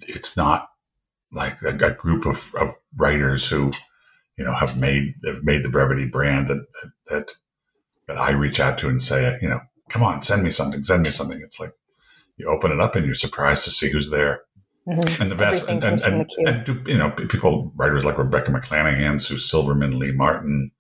[0.08, 0.68] it's not
[1.32, 3.72] like a, a group of, of writers who
[4.42, 6.66] you know, have made have made the brevity brand that
[7.08, 7.32] that
[8.08, 11.04] that I reach out to and say, you know, come on, send me something, send
[11.04, 11.40] me something.
[11.44, 11.74] It's like
[12.38, 14.42] you open it up and you're surprised to see who's there.
[14.88, 15.22] Mm-hmm.
[15.22, 19.22] And the vast and, and, and, and, and, you know people writers like Rebecca McClanahan,
[19.22, 20.72] Sue Silverman, Lee Martin,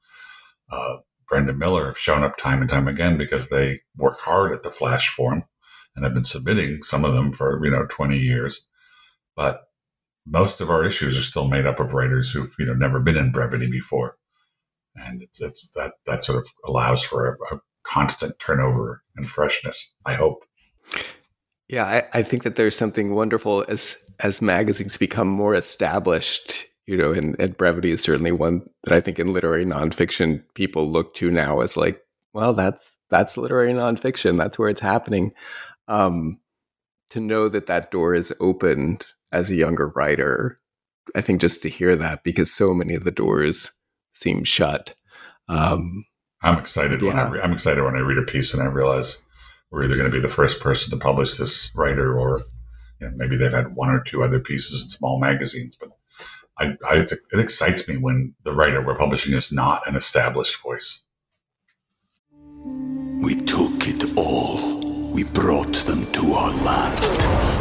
[0.71, 0.97] uh,
[1.29, 4.71] Brenda Miller have shown up time and time again because they work hard at the
[4.71, 5.43] Flash form
[5.95, 8.67] and have been submitting some of them for you know 20 years.
[9.35, 9.61] But
[10.25, 13.17] most of our issues are still made up of writers who've you know never been
[13.17, 14.17] in brevity before,
[14.95, 19.91] and it's, it's that that sort of allows for a, a constant turnover and freshness.
[20.05, 20.45] I hope.
[21.67, 26.97] Yeah, I, I, think that there's something wonderful as as magazines become more established, you
[26.97, 31.13] know, and, and brevity is certainly one that I think in literary nonfiction people look
[31.15, 32.01] to now as like,
[32.33, 34.37] well, that's that's literary nonfiction.
[34.37, 35.33] That's where it's happening.
[35.87, 36.39] Um,
[37.11, 40.59] to know that that door is opened as a younger writer,
[41.15, 43.71] I think just to hear that because so many of the doors
[44.13, 44.93] seem shut.
[45.47, 46.05] Um,
[46.41, 47.07] I'm excited yeah.
[47.07, 49.21] when I re- I'm excited when I read a piece and I realize
[49.69, 52.41] we're either going to be the first person to publish this writer or
[52.99, 55.77] you know, maybe they've had one or two other pieces in small magazines.
[55.79, 55.89] But
[56.57, 61.01] I, I, it excites me when the writer we're publishing is not an established voice.
[62.63, 64.79] We took it all.
[65.11, 67.60] We brought them to our land.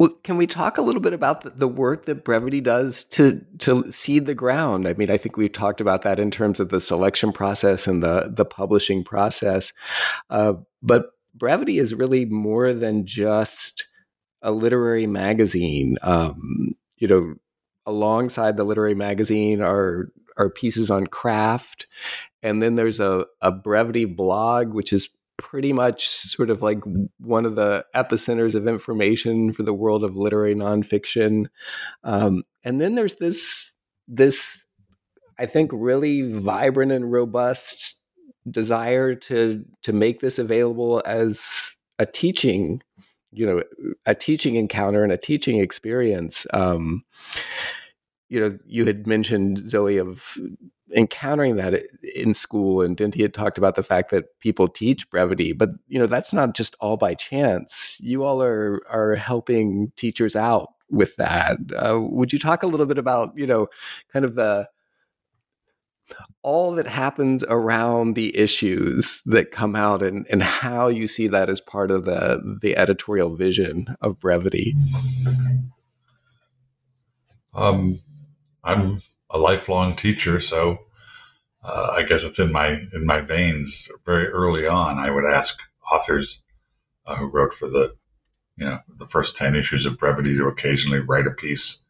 [0.00, 3.92] Well, can we talk a little bit about the work that Brevity does to to
[3.92, 4.88] seed the ground?
[4.88, 8.02] I mean, I think we've talked about that in terms of the selection process and
[8.02, 9.74] the the publishing process,
[10.30, 13.88] uh, but Brevity is really more than just
[14.40, 15.98] a literary magazine.
[16.00, 17.34] Um, you know,
[17.84, 21.88] alongside the literary magazine are are pieces on craft,
[22.42, 26.82] and then there's a a brevity blog, which is pretty much sort of like
[27.18, 31.46] one of the epicenters of information for the world of literary nonfiction.
[32.04, 33.72] Um, and then there's this
[34.06, 34.66] this
[35.38, 38.00] I think really vibrant and robust
[38.50, 42.82] desire to to make this available as a teaching
[43.32, 43.62] you know
[44.06, 47.02] a teaching encounter and a teaching experience um,
[48.28, 50.36] you know you had mentioned zoe of
[50.94, 51.82] encountering that
[52.14, 55.98] in school and Dinty had talked about the fact that people teach brevity but you
[55.98, 57.98] know that's not just all by chance.
[58.02, 61.58] You all are are helping teachers out with that.
[61.76, 63.68] Uh, would you talk a little bit about you know
[64.12, 64.68] kind of the
[66.42, 71.48] all that happens around the issues that come out and, and how you see that
[71.48, 74.74] as part of the the editorial vision of brevity?
[77.54, 78.00] Um,
[78.62, 80.78] i'm a lifelong teacher so
[81.62, 83.90] uh, i guess it's in my in my veins.
[84.04, 86.42] Very early on i would ask authors
[87.06, 87.94] uh, who wrote for the
[88.56, 91.84] you know the first 10 issues of brevity to occasionally write a piece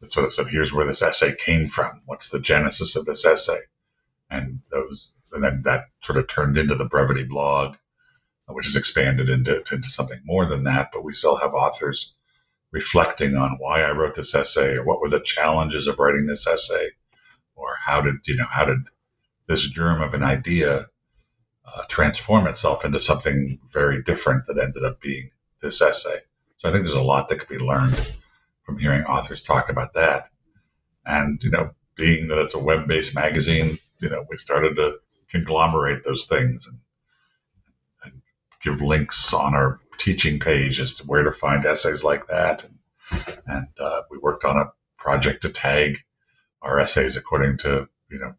[0.00, 2.02] that sort of said here's where this essay came from.
[2.06, 3.58] What's the genesis of this essay?
[4.30, 7.76] And those and then that sort of turned into the brevity blog
[8.50, 12.14] which has expanded into, into something more than that but we still have authors
[12.70, 16.46] reflecting on why i wrote this essay or what were the challenges of writing this
[16.46, 16.90] essay
[17.56, 18.78] or how did you know how did
[19.46, 20.86] this germ of an idea
[21.66, 26.18] uh, transform itself into something very different that ended up being this essay.
[26.56, 28.14] So i think there's a lot that could be learned
[28.64, 30.28] from hearing authors talk about that.
[31.06, 34.98] And you know being that it's a web-based magazine you know, we started to
[35.30, 36.78] conglomerate those things and,
[38.04, 38.22] and
[38.62, 42.64] give links on our teaching page as to where to find essays like that.
[42.64, 42.78] And,
[43.46, 45.98] and uh, we worked on a project to tag
[46.62, 48.34] our essays according to, you know,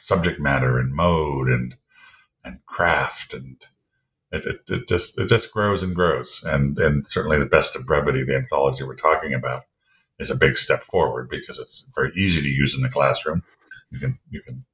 [0.00, 1.74] subject matter and mode and,
[2.44, 3.34] and craft.
[3.34, 3.56] And
[4.32, 6.42] it, it, it just, it just grows and grows.
[6.44, 9.64] And, and certainly the best of brevity, the anthology we're talking about
[10.18, 13.42] is a big step forward because it's very easy to use in the classroom.
[13.90, 14.64] You can, you can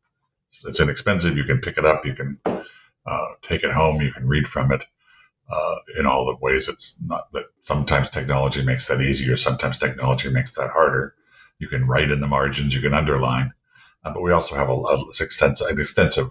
[0.65, 1.37] it's inexpensive.
[1.37, 2.05] You can pick it up.
[2.05, 2.39] You can
[3.07, 4.01] uh, take it home.
[4.01, 4.85] You can read from it.
[5.49, 9.37] Uh, in all the ways it's not that sometimes technology makes that easier.
[9.37, 11.15] Sometimes technology makes that harder.
[11.59, 12.75] You can write in the margins.
[12.75, 13.53] You can underline.
[14.05, 16.27] Uh, but we also have a, a extensive, an extensive.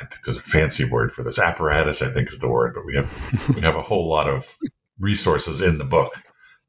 [0.00, 1.38] I think there's a fancy word for this.
[1.38, 2.74] Apparatus, I think, is the word.
[2.74, 4.56] But we have we have a whole lot of
[4.98, 6.12] resources in the book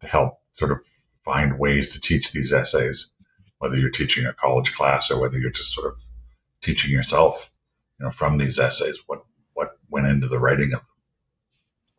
[0.02, 0.80] to help sort of
[1.24, 3.12] find ways to teach these essays
[3.60, 6.00] whether you're teaching a college class or whether you're just sort of
[6.62, 7.52] teaching yourself
[8.00, 9.02] you know, from these essays?
[9.08, 9.27] What what
[9.90, 10.88] went into the writing of them?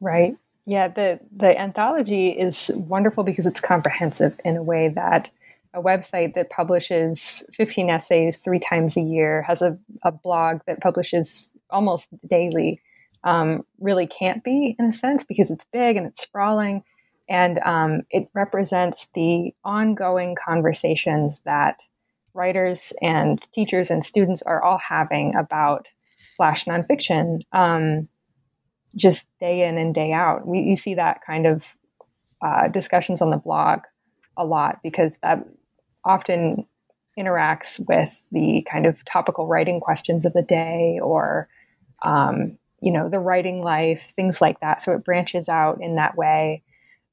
[0.01, 0.37] Right.
[0.67, 5.31] Yeah, the the anthology is wonderful because it's comprehensive in a way that
[5.75, 10.81] a website that publishes 15 essays three times a year has a, a blog that
[10.81, 12.81] publishes almost daily
[13.25, 16.83] um, really can't be in a sense because it's big and it's sprawling
[17.29, 21.79] and um, it represents the ongoing conversations that
[22.35, 25.89] writers and teachers and students are all having about
[26.39, 28.09] flash nonfiction um,
[28.97, 30.47] just day in and day out.
[30.47, 31.77] We, you see that kind of
[32.41, 33.81] uh, discussions on the blog
[34.37, 35.45] a lot because that
[36.05, 36.65] often
[37.19, 41.49] interacts with the kind of topical writing questions of the day or
[42.03, 46.17] um, you know the writing life things like that so it branches out in that
[46.17, 46.63] way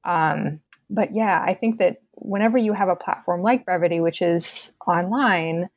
[0.03, 0.59] um,
[0.91, 5.67] but yeah i think that whenever you have a platform like brevity which is online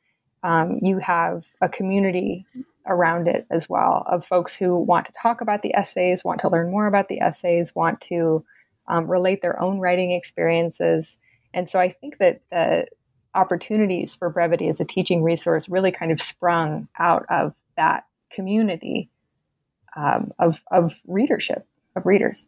[0.43, 2.45] um, you have a community
[2.89, 6.49] around it as well of folks who want to talk about the essays want to
[6.49, 8.43] learn more about the essays want to
[8.87, 11.17] um, relate their own writing experiences
[11.53, 12.85] and so i think that the
[13.35, 19.09] opportunities for brevity as a teaching resource really kind of sprung out of that community
[19.95, 22.47] um, of of readership of readers.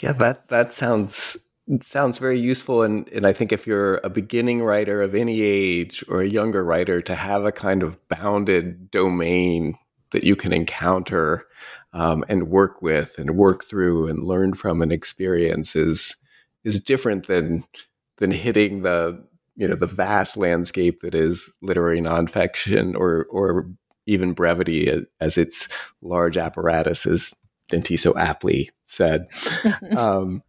[0.00, 1.45] Yeah, that that sounds
[1.82, 6.04] sounds very useful, and and I think if you're a beginning writer of any age
[6.08, 9.76] or a younger writer, to have a kind of bounded domain
[10.12, 11.42] that you can encounter
[11.92, 16.16] um, and work with and work through and learn from and experience is
[16.64, 17.64] is different than
[18.18, 19.22] than hitting the
[19.56, 23.68] you know the vast landscape that is literary nonfiction or or
[24.06, 25.68] even brevity as its
[26.00, 27.34] large apparatus, as
[27.70, 29.26] Dinty so aptly said.
[29.96, 30.42] um,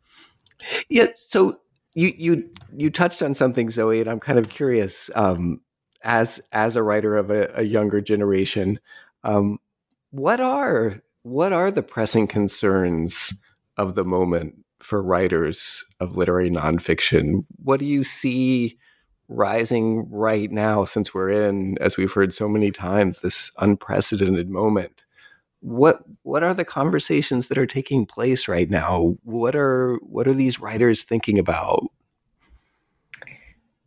[0.89, 1.60] yeah, so
[1.93, 5.10] you you you touched on something, Zoe, and I'm kind of curious.
[5.15, 5.62] Um,
[6.04, 8.80] as as a writer of a, a younger generation,
[9.24, 9.60] um,
[10.12, 13.34] what are what are the pressing concerns
[13.78, 17.46] of the moment for writers of literary nonfiction?
[17.63, 18.78] What do you see
[19.28, 25.04] rising right now since we're in as we've heard so many times this unprecedented moment
[25.67, 29.17] what what are the conversations that are taking place right now?
[29.23, 31.84] What are what are these writers thinking about?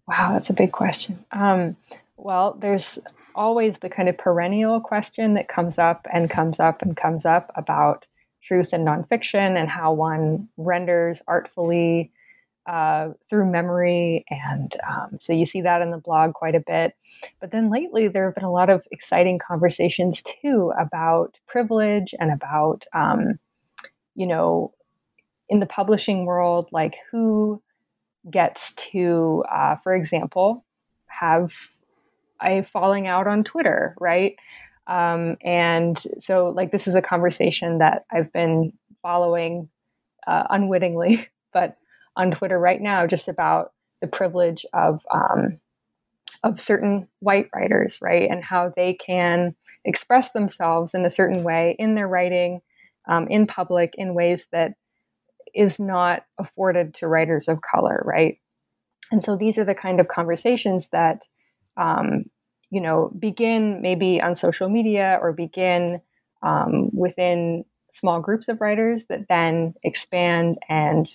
[0.06, 1.24] Wow that's a big question.
[1.32, 1.76] Um,
[2.18, 2.98] well there's
[3.34, 7.50] always the kind of perennial question that comes up and comes up and comes up
[7.56, 8.06] about
[8.42, 12.12] truth and nonfiction and how one renders artfully
[12.70, 14.24] uh, through memory.
[14.30, 16.94] And um, so you see that in the blog quite a bit.
[17.40, 22.30] But then lately, there have been a lot of exciting conversations too about privilege and
[22.30, 23.40] about, um,
[24.14, 24.72] you know,
[25.48, 27.60] in the publishing world, like who
[28.30, 30.64] gets to, uh, for example,
[31.06, 31.52] have
[32.40, 34.36] a falling out on Twitter, right?
[34.86, 39.68] Um, and so, like, this is a conversation that I've been following
[40.24, 41.76] uh, unwittingly, but
[42.20, 45.58] on Twitter right now just about the privilege of um,
[46.42, 49.54] of certain white writers, right, and how they can
[49.84, 52.60] express themselves in a certain way in their writing,
[53.08, 54.72] um, in public, in ways that
[55.54, 58.38] is not afforded to writers of color, right?
[59.10, 61.24] And so these are the kind of conversations that,
[61.76, 62.24] um,
[62.70, 66.00] you know, begin maybe on social media or begin
[66.42, 71.06] um, within small groups of writers that then expand and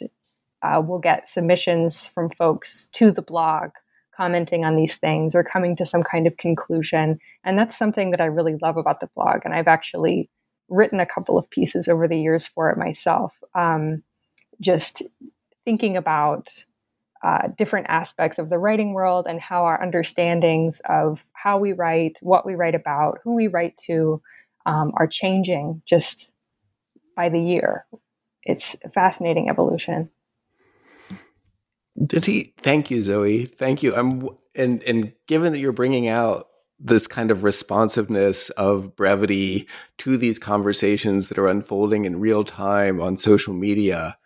[0.66, 3.70] uh, we'll get submissions from folks to the blog
[4.16, 7.20] commenting on these things or coming to some kind of conclusion.
[7.44, 9.42] And that's something that I really love about the blog.
[9.44, 10.30] And I've actually
[10.70, 14.04] written a couple of pieces over the years for it myself, um,
[14.62, 15.04] just
[15.66, 16.66] thinking about
[17.24, 22.18] uh, different aspects of the writing world and how our understandings of how we write,
[22.22, 24.22] what we write about, who we write to
[24.66, 26.34] um, are changing just
[27.16, 27.86] by the year.
[28.44, 30.10] It's a fascinating evolution.
[32.00, 33.46] Dinty, thank you, Zoe.
[33.46, 33.96] Thank you.
[33.96, 39.68] I'm and and given that you're bringing out this kind of responsiveness of brevity
[40.00, 44.18] to these conversations that are unfolding in real time on social media,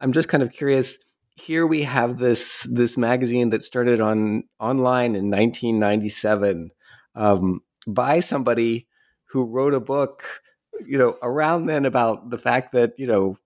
[0.00, 0.98] I'm just kind of curious.
[1.34, 6.70] Here we have this this magazine that started on online in 1997
[7.16, 8.86] um, by somebody
[9.24, 10.24] who wrote a book,
[10.86, 13.36] you know, around then about the fact that you know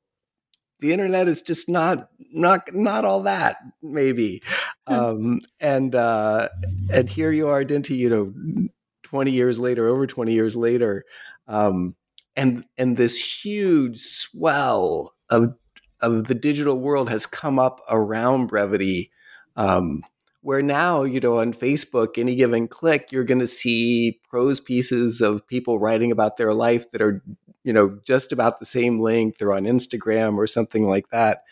[0.80, 4.42] the internet is just not not not all that maybe
[4.86, 4.94] hmm.
[4.94, 6.48] um, and uh,
[6.92, 8.70] and here you are dinty you know
[9.04, 11.04] 20 years later over 20 years later
[11.48, 11.94] um,
[12.36, 15.54] and and this huge swell of
[16.00, 19.10] of the digital world has come up around brevity
[19.56, 20.02] um,
[20.42, 25.20] where now, you know, on Facebook, any given click, you're going to see prose pieces
[25.20, 27.22] of people writing about their life that are,
[27.64, 31.44] you know, just about the same length or on Instagram or something like that.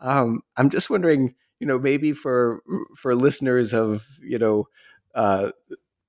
[0.00, 2.62] Um, I'm just wondering, you know, maybe for
[2.96, 4.68] for listeners of, you know,
[5.14, 5.52] uh,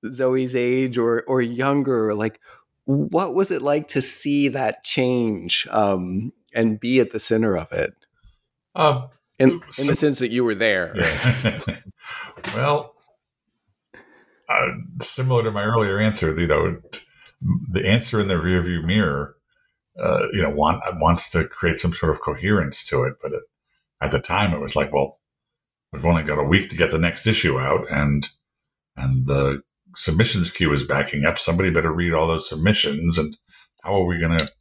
[0.05, 2.39] Zoe's age or or younger, like
[2.85, 7.71] what was it like to see that change um, and be at the center of
[7.73, 7.93] it?
[8.75, 9.09] Um,
[9.39, 10.93] in, in the sense that you were there.
[10.95, 11.59] Yeah.
[12.55, 12.95] well,
[14.47, 14.67] uh,
[15.01, 16.77] similar to my earlier answer, you know,
[17.41, 19.35] the answer in the rearview mirror,
[19.99, 23.15] uh, you know, want, wants to create some sort of coherence to it.
[23.21, 23.43] But it,
[24.01, 25.19] at the time, it was like, well,
[25.91, 28.27] we've only got a week to get the next issue out, and
[28.95, 29.61] and the
[29.95, 31.39] submissions queue is backing up.
[31.39, 33.35] Somebody better read all those submissions, and
[33.83, 34.51] how are we going to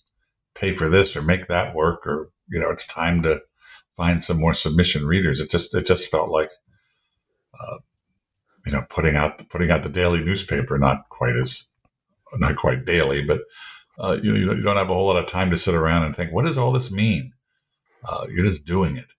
[0.54, 2.06] pay for this or make that work?
[2.06, 3.42] Or you know, it's time to
[3.96, 5.40] find some more submission readers.
[5.40, 6.50] It just it just felt like,
[7.58, 7.78] uh,
[8.64, 11.66] you know, putting out putting out the daily newspaper, not quite as
[12.34, 13.40] not quite daily, but
[13.98, 16.32] uh, you you don't have a whole lot of time to sit around and think,
[16.32, 17.32] what does all this mean?
[18.04, 19.12] Uh, you're just doing it.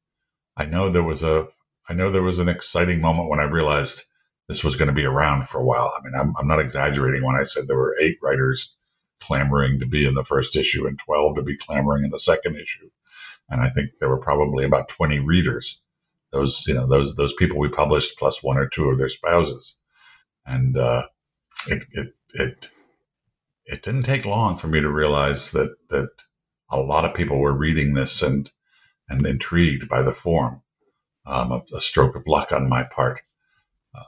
[0.56, 1.48] I know there was a
[1.90, 4.04] I know there was an exciting moment when I realized
[4.48, 5.92] this was going to be around for a while.
[5.98, 8.76] I mean, I'm, I'm not exaggerating when I said there were eight writers
[9.22, 12.56] clamoring to be in the first issue and 12 to be clamoring in the second
[12.56, 12.90] issue
[13.50, 15.82] and I think there were probably about 20 readers.
[16.32, 19.78] Those, you know, those those people we published plus one or two of their spouses,
[20.46, 21.04] and uh,
[21.68, 22.70] it it it
[23.68, 26.10] it didn't take long for me to realize that that
[26.70, 28.50] a lot of people were reading this and
[29.10, 30.62] and intrigued by the form.
[31.26, 33.22] Um, a, a, stroke of luck on my part.
[33.94, 34.04] Uh,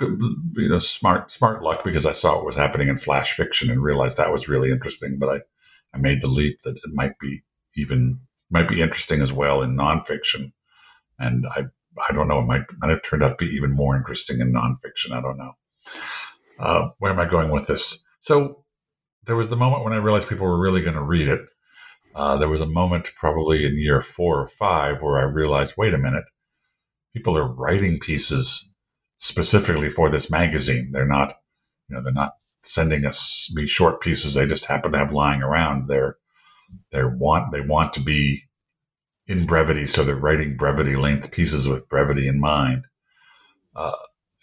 [0.00, 3.82] you know, smart smart luck because I saw what was happening in flash fiction and
[3.82, 5.18] realized that was really interesting.
[5.18, 5.38] But I,
[5.94, 7.42] I made the leap that it might be
[7.74, 8.20] even
[8.50, 10.52] might be interesting as well in nonfiction.
[11.18, 11.64] And I,
[12.08, 14.52] I don't know, it might, might have turned out to be even more interesting in
[14.52, 15.12] nonfiction.
[15.12, 15.52] I don't know.
[16.58, 18.04] Uh, where am I going with this?
[18.20, 18.64] So
[19.26, 21.40] there was the moment when I realized people were really going to read it.
[22.14, 25.94] Uh, there was a moment probably in year four or five where I realized, wait
[25.94, 26.24] a minute,
[27.12, 28.70] people are writing pieces
[29.18, 30.92] specifically for this magazine.
[30.92, 31.34] They're not,
[31.88, 35.42] you know, they're not sending us me short pieces they just happen to have lying
[35.42, 35.88] around.
[35.88, 36.16] They're
[36.90, 38.44] they want they want to be
[39.26, 42.84] in brevity, so they're writing brevity length pieces with brevity in mind.
[43.74, 43.92] Uh,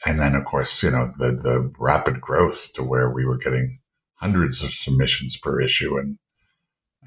[0.06, 3.80] and then, of course, you know the the rapid growth to where we were getting
[4.16, 6.18] hundreds of submissions per issue, and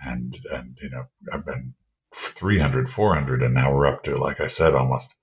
[0.05, 1.75] and and you know I've been
[2.13, 5.15] 300, 400, and now we're up to, like I said, almost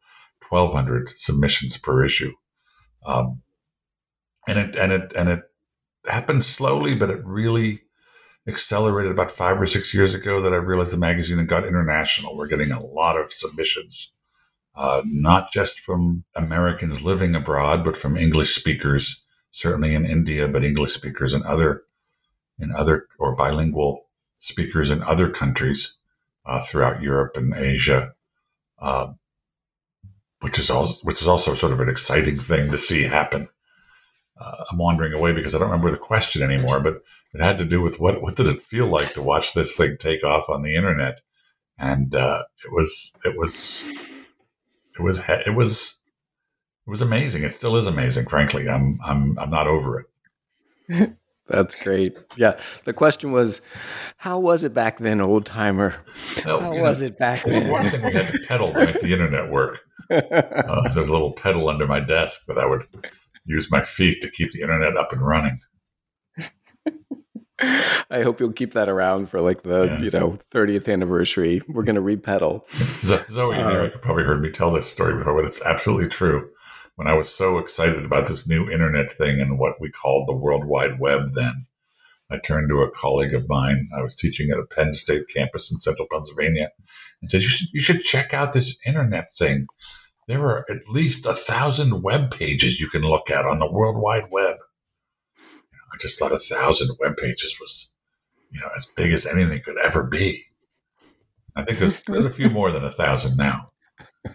[0.50, 2.34] 1,200 submissions per issue.
[3.06, 3.42] Um,
[4.48, 5.44] and it and it and it
[6.06, 7.82] happened slowly, but it really
[8.48, 12.38] accelerated about five or six years ago that I realized the magazine had got international.
[12.38, 14.12] We're getting a lot of submissions,
[14.76, 19.23] uh, not just from Americans living abroad, but from English speakers,
[19.54, 21.84] certainly in India, but English speakers in other
[22.60, 24.06] in other or bilingual
[24.40, 25.98] speakers in other countries
[26.46, 28.14] uh, throughout Europe and Asia.
[28.78, 29.14] Uh,
[30.42, 33.48] which is also which is also sort of an exciting thing to see happen.
[34.38, 37.02] Uh, I'm wandering away because I don't remember the question anymore, but
[37.34, 39.96] it had to do with what what did it feel like to watch this thing
[39.98, 41.22] take off on the internet,
[41.78, 43.86] and uh, it was it was
[44.96, 45.96] it was it was
[46.86, 47.44] it was amazing.
[47.44, 48.26] It still is amazing.
[48.26, 50.06] Frankly, I'm I'm I'm not over
[50.90, 51.14] it.
[51.48, 52.18] That's great.
[52.38, 52.58] Yeah.
[52.86, 53.62] The question was,
[54.18, 55.96] how was it back then, old timer?
[56.46, 57.70] How was know, it back then?
[57.70, 59.80] One thing we had to pedal to make the internet work.
[60.12, 62.86] Uh, there was a little pedal under my desk that I would
[63.46, 65.60] use my feet to keep the internet up and running.
[68.12, 70.00] I hope you'll keep that around for like the yeah.
[70.00, 71.62] you know 30th anniversary.
[71.68, 72.68] We're going to repedal.
[73.04, 76.50] Zoe uh, probably heard me tell this story before, but it's absolutely true.
[76.96, 80.36] When I was so excited about this new internet thing and what we called the
[80.36, 81.66] World Wide Web, then
[82.30, 83.90] I turned to a colleague of mine.
[83.96, 86.72] I was teaching at a Penn State campus in central Pennsylvania,
[87.22, 89.68] and said, "You should you should check out this internet thing.
[90.28, 93.98] There are at least a thousand web pages you can look at on the World
[93.98, 94.58] Wide Web."
[95.94, 97.92] I just thought a thousand web pages was,
[98.52, 100.46] you know, as big as anything could ever be.
[101.56, 103.72] I think there's there's a few more than a thousand now.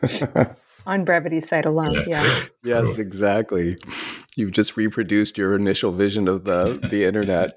[0.89, 2.24] On Brevity site alone, yeah.
[2.24, 2.45] yeah.
[2.64, 3.76] Yes, exactly.
[4.36, 7.53] You've just reproduced your initial vision of the the internet.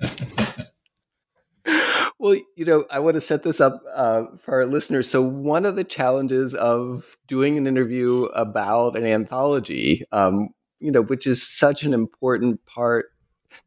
[2.19, 5.09] well, you know, I want to set this up uh, for our listeners.
[5.09, 10.49] So, one of the challenges of doing an interview about an anthology, um,
[10.81, 13.05] you know, which is such an important part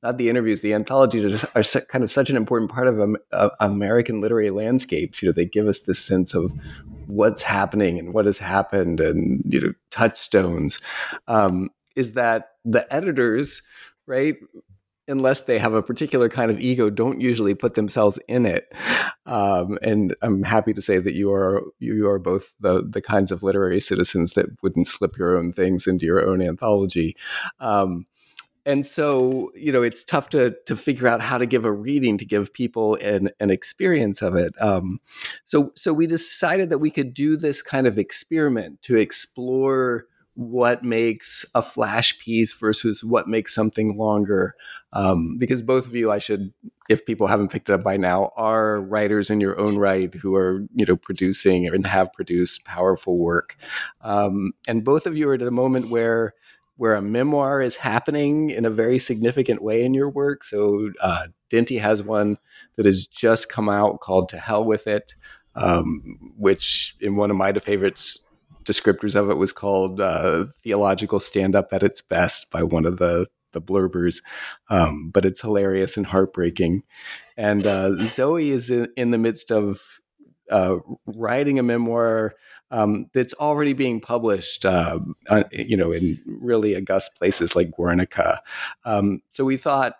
[0.02, 3.00] not the interviews, the anthologies are, just, are kind of such an important part of
[3.00, 5.22] um, uh, American literary landscapes.
[5.22, 6.54] You know, they give us this sense of
[7.06, 10.80] what's happening and what has happened, and you know, touchstones.
[11.28, 13.62] Um, is that the editors,
[14.06, 14.36] right?
[15.08, 18.72] unless they have a particular kind of ego, don't usually put themselves in it.
[19.26, 23.30] Um, and I'm happy to say that you are you are both the the kinds
[23.30, 27.16] of literary citizens that wouldn't slip your own things into your own anthology.
[27.60, 28.06] Um,
[28.66, 32.18] and so you know it's tough to to figure out how to give a reading
[32.18, 35.00] to give people an an experience of it um,
[35.44, 40.82] so so we decided that we could do this kind of experiment to explore what
[40.82, 44.54] makes a flash piece versus what makes something longer.
[44.92, 46.52] Um, because both of you, I should,
[46.88, 50.34] if people haven't picked it up by now, are writers in your own right who
[50.34, 53.56] are, you know, producing and have produced powerful work.
[54.02, 56.34] Um, and both of you are at a moment where
[56.76, 60.42] where a memoir is happening in a very significant way in your work.
[60.44, 62.38] So uh, Dinty has one
[62.76, 65.14] that has just come out called "To Hell with It,"
[65.54, 68.18] um, which in one of my favorites
[68.64, 72.98] descriptors of it was called uh, theological stand up at its best by one of
[72.98, 74.20] the the blurbers,
[74.68, 76.82] um, but it's hilarious and heartbreaking.
[77.36, 79.80] And uh, Zoe is in, in, the midst of
[80.50, 82.34] uh, writing a memoir
[82.74, 84.98] um, that's already being published, uh,
[85.52, 88.40] you know, in really august places like Guernica.
[88.84, 89.96] Um, so we thought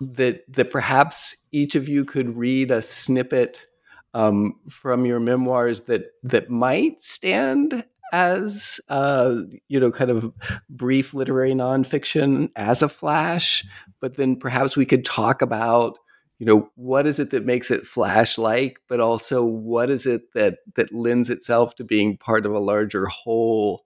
[0.00, 3.66] that that perhaps each of you could read a snippet
[4.14, 9.34] um, from your memoirs that that might stand as uh,
[9.68, 10.32] you know, kind of
[10.70, 13.62] brief literary nonfiction as a flash,
[14.00, 15.98] but then perhaps we could talk about
[16.38, 20.32] you know what is it that makes it flash like but also what is it
[20.34, 23.84] that that lends itself to being part of a larger whole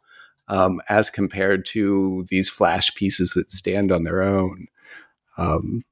[0.48, 4.66] um, as compared to these flash pieces that stand on their own
[5.38, 5.82] um,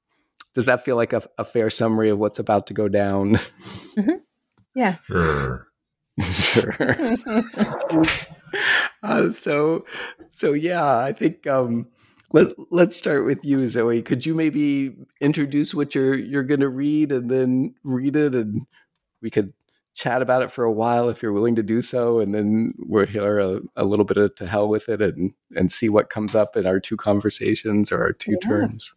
[0.55, 3.37] does that feel like a, a, fair summary of what's about to go down
[3.97, 4.17] mm-hmm.
[4.75, 5.69] yeah sure
[6.23, 7.17] sure.
[9.03, 9.85] uh, so,
[10.31, 11.87] so yeah, I think um,
[12.33, 14.03] let let's start with you, Zoe.
[14.03, 18.67] Could you maybe introduce what you're you're going to read, and then read it, and
[19.23, 19.53] we could
[19.95, 23.07] chat about it for a while if you're willing to do so, and then we're
[23.07, 26.35] here a, a little bit of to hell with it, and and see what comes
[26.35, 28.49] up in our two conversations or our two yeah.
[28.49, 28.95] turns.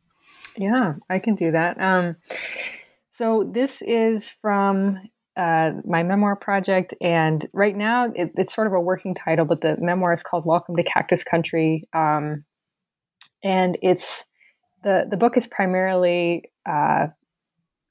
[0.57, 1.79] Yeah, I can do that.
[1.81, 2.17] Um,
[3.09, 4.99] so this is from
[5.37, 6.93] uh, my memoir project.
[6.99, 10.45] And right now, it, it's sort of a working title, but the memoir is called
[10.45, 12.43] "Welcome to Cactus Country," um,
[13.43, 14.25] and it's
[14.83, 17.07] the the book is primarily uh,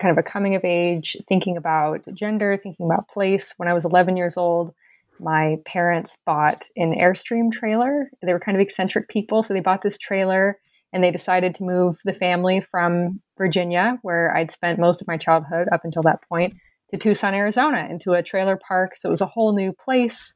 [0.00, 3.54] kind of a coming of age, thinking about gender, thinking about place.
[3.56, 4.74] When I was 11 years old,
[5.20, 8.10] my parents bought an Airstream trailer.
[8.22, 10.58] They were kind of eccentric people, so they bought this trailer
[10.92, 15.16] and they decided to move the family from Virginia, where I'd spent most of my
[15.16, 16.54] childhood up until that point,
[16.88, 18.96] to Tucson, Arizona, into a trailer park.
[18.96, 20.34] So it was a whole new place.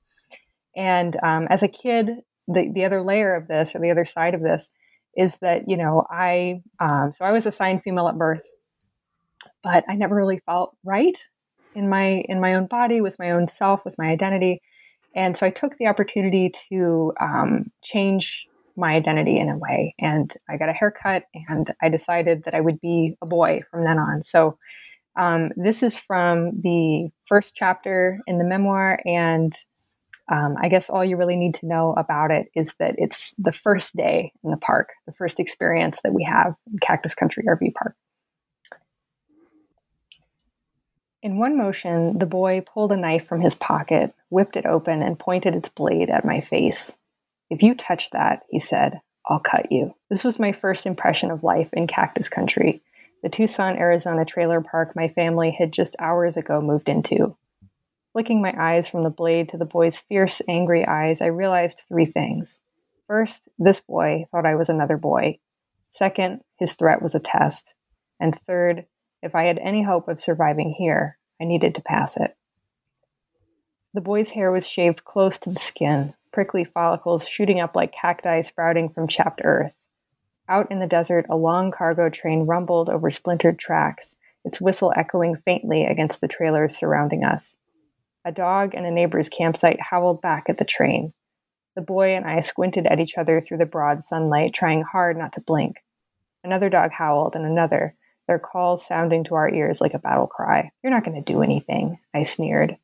[0.77, 2.11] And um, as a kid,
[2.47, 4.71] the, the other layer of this, or the other side of this,
[5.17, 8.47] is that, you know, I, um, so I was assigned female at birth,
[9.63, 11.17] but I never really felt right
[11.75, 14.61] in my, in my own body, with my own self, with my identity.
[15.15, 18.47] And so I took the opportunity to um, change
[18.77, 19.95] my identity in a way.
[20.01, 23.85] And I got a haircut and I decided that I would be a boy from
[23.85, 24.23] then on.
[24.23, 24.59] So
[25.17, 29.57] um, this is from the first chapter in the memoir, and
[30.29, 33.53] um, I guess all you really need to know about it is that it's the
[33.53, 37.75] first day in the park, the first experience that we have in Cactus Country RV
[37.75, 37.95] Park.
[41.23, 45.19] In one motion, the boy pulled a knife from his pocket, whipped it open, and
[45.19, 46.97] pointed its blade at my face.
[47.51, 49.95] If you touch that, he said, I'll cut you.
[50.11, 52.83] This was my first impression of life in Cactus Country
[53.25, 57.35] the Tucson, Arizona trailer park my family had just hours ago moved into.
[58.15, 62.05] Flicking my eyes from the blade to the boy's fierce, angry eyes, I realized three
[62.05, 62.61] things.
[63.09, 65.41] First, this boy thought I was another boy.
[65.89, 67.75] Second, his threat was a test.
[68.21, 68.87] And third,
[69.21, 72.37] if I had any hope of surviving here, I needed to pass it.
[73.95, 78.43] The boy's hair was shaved close to the skin, prickly follicles shooting up like cacti
[78.43, 79.77] sprouting from chapped earth.
[80.49, 85.35] Out in the desert, a long cargo train rumbled over splintered tracks, its whistle echoing
[85.35, 87.57] faintly against the trailers surrounding us.
[88.27, 91.13] A dog in a neighbor's campsite howled back at the train.
[91.75, 95.35] The boy and I squinted at each other through the broad sunlight, trying hard not
[95.35, 95.85] to blink.
[96.43, 97.95] Another dog howled, and another,
[98.27, 100.71] their calls sounding to our ears like a battle cry.
[100.83, 102.79] You're not going to do anything, I sneered.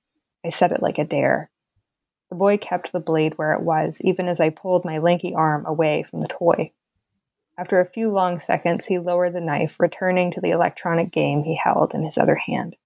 [0.44, 1.50] I said it like a dare.
[2.28, 5.64] The boy kept the blade where it was, even as I pulled my lanky arm
[5.66, 6.72] away from the toy.
[7.56, 11.56] After a few long seconds, he lowered the knife, returning to the electronic game he
[11.56, 12.76] held in his other hand.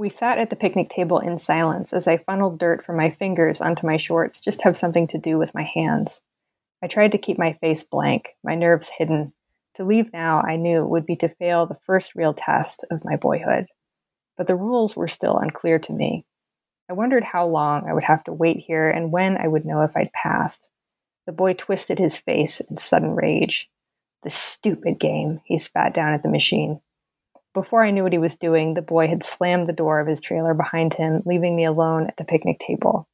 [0.00, 3.60] We sat at the picnic table in silence as I funneled dirt from my fingers
[3.60, 6.22] onto my shorts just to have something to do with my hands.
[6.82, 9.34] I tried to keep my face blank, my nerves hidden.
[9.74, 13.16] To leave now, I knew, would be to fail the first real test of my
[13.16, 13.66] boyhood.
[14.38, 16.24] But the rules were still unclear to me.
[16.88, 19.82] I wondered how long I would have to wait here and when I would know
[19.82, 20.70] if I'd passed.
[21.26, 23.68] The boy twisted his face in sudden rage.
[24.22, 26.80] The stupid game, he spat down at the machine.
[27.52, 30.20] Before I knew what he was doing, the boy had slammed the door of his
[30.20, 33.08] trailer behind him, leaving me alone at the picnic table.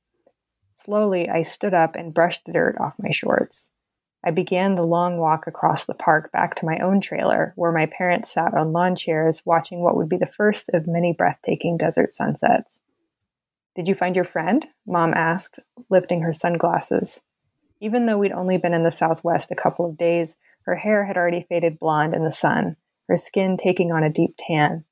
[0.74, 3.70] Slowly, I stood up and brushed the dirt off my shorts.
[4.22, 7.86] I began the long walk across the park back to my own trailer, where my
[7.86, 12.10] parents sat on lawn chairs watching what would be the first of many breathtaking desert
[12.10, 12.80] sunsets.
[13.74, 14.66] Did you find your friend?
[14.86, 17.22] Mom asked, lifting her sunglasses.
[17.80, 21.16] Even though we'd only been in the Southwest a couple of days, her hair had
[21.16, 22.76] already faded blonde in the sun,
[23.08, 24.84] her skin taking on a deep tan.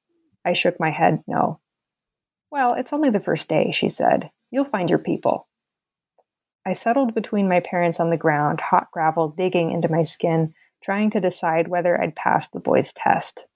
[0.45, 1.61] I shook my head, no.
[2.51, 4.31] Well, it's only the first day, she said.
[4.51, 5.49] You'll find your people.
[6.67, 11.11] I settled between my parents on the ground, hot gravel digging into my skin, trying
[11.11, 13.47] to decide whether I'd passed the boy's test.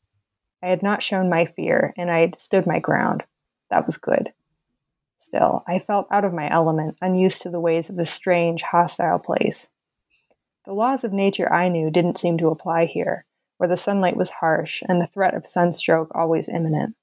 [0.62, 3.24] I had not shown my fear, and I had stood my ground.
[3.70, 4.32] That was good.
[5.16, 9.18] Still, I felt out of my element, unused to the ways of this strange, hostile
[9.18, 9.68] place.
[10.64, 13.24] The laws of nature I knew didn't seem to apply here,
[13.58, 16.96] where the sunlight was harsh and the threat of sunstroke always imminent.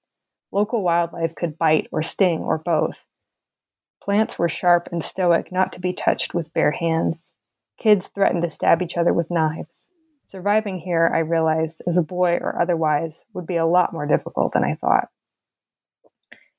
[0.52, 3.04] Local wildlife could bite or sting or both.
[4.02, 7.34] Plants were sharp and stoic, not to be touched with bare hands.
[7.78, 9.90] Kids threatened to stab each other with knives.
[10.26, 14.54] Surviving here, I realized, as a boy or otherwise, would be a lot more difficult
[14.54, 15.10] than I thought.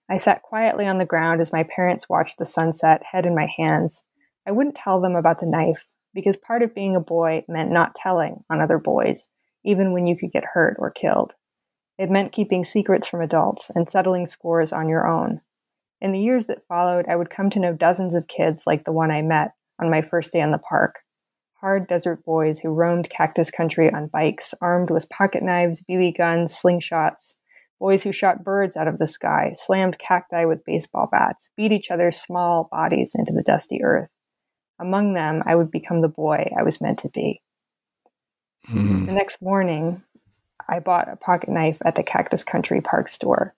[0.09, 3.47] I sat quietly on the ground as my parents watched the sunset, head in my
[3.57, 4.05] hands.
[4.47, 5.85] I wouldn't tell them about the knife,
[6.15, 9.31] because part of being a boy meant not telling on other boys,
[9.67, 11.35] even when you could get hurt or killed.
[11.99, 15.41] It meant keeping secrets from adults and settling scores on your own.
[16.01, 18.93] In the years that followed, I would come to know dozens of kids like the
[18.93, 21.01] one I met on my first day in the park.
[21.61, 26.53] Hard desert boys who roamed cactus country on bikes, armed with pocket knives, BB guns,
[26.53, 27.37] slingshots.
[27.81, 31.91] Boys who shot birds out of the sky, slammed cacti with baseball bats, beat each
[31.91, 34.11] other's small bodies into the dusty earth.
[34.79, 37.43] Among them, I would become the boy I was meant to be.
[38.71, 39.07] Mm.
[39.07, 40.03] The next morning,
[40.69, 43.55] I bought a pocket knife at the Cactus Country Park store.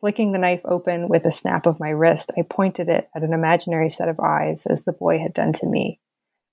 [0.00, 3.32] Flicking the knife open with a snap of my wrist, I pointed it at an
[3.32, 6.00] imaginary set of eyes as the boy had done to me.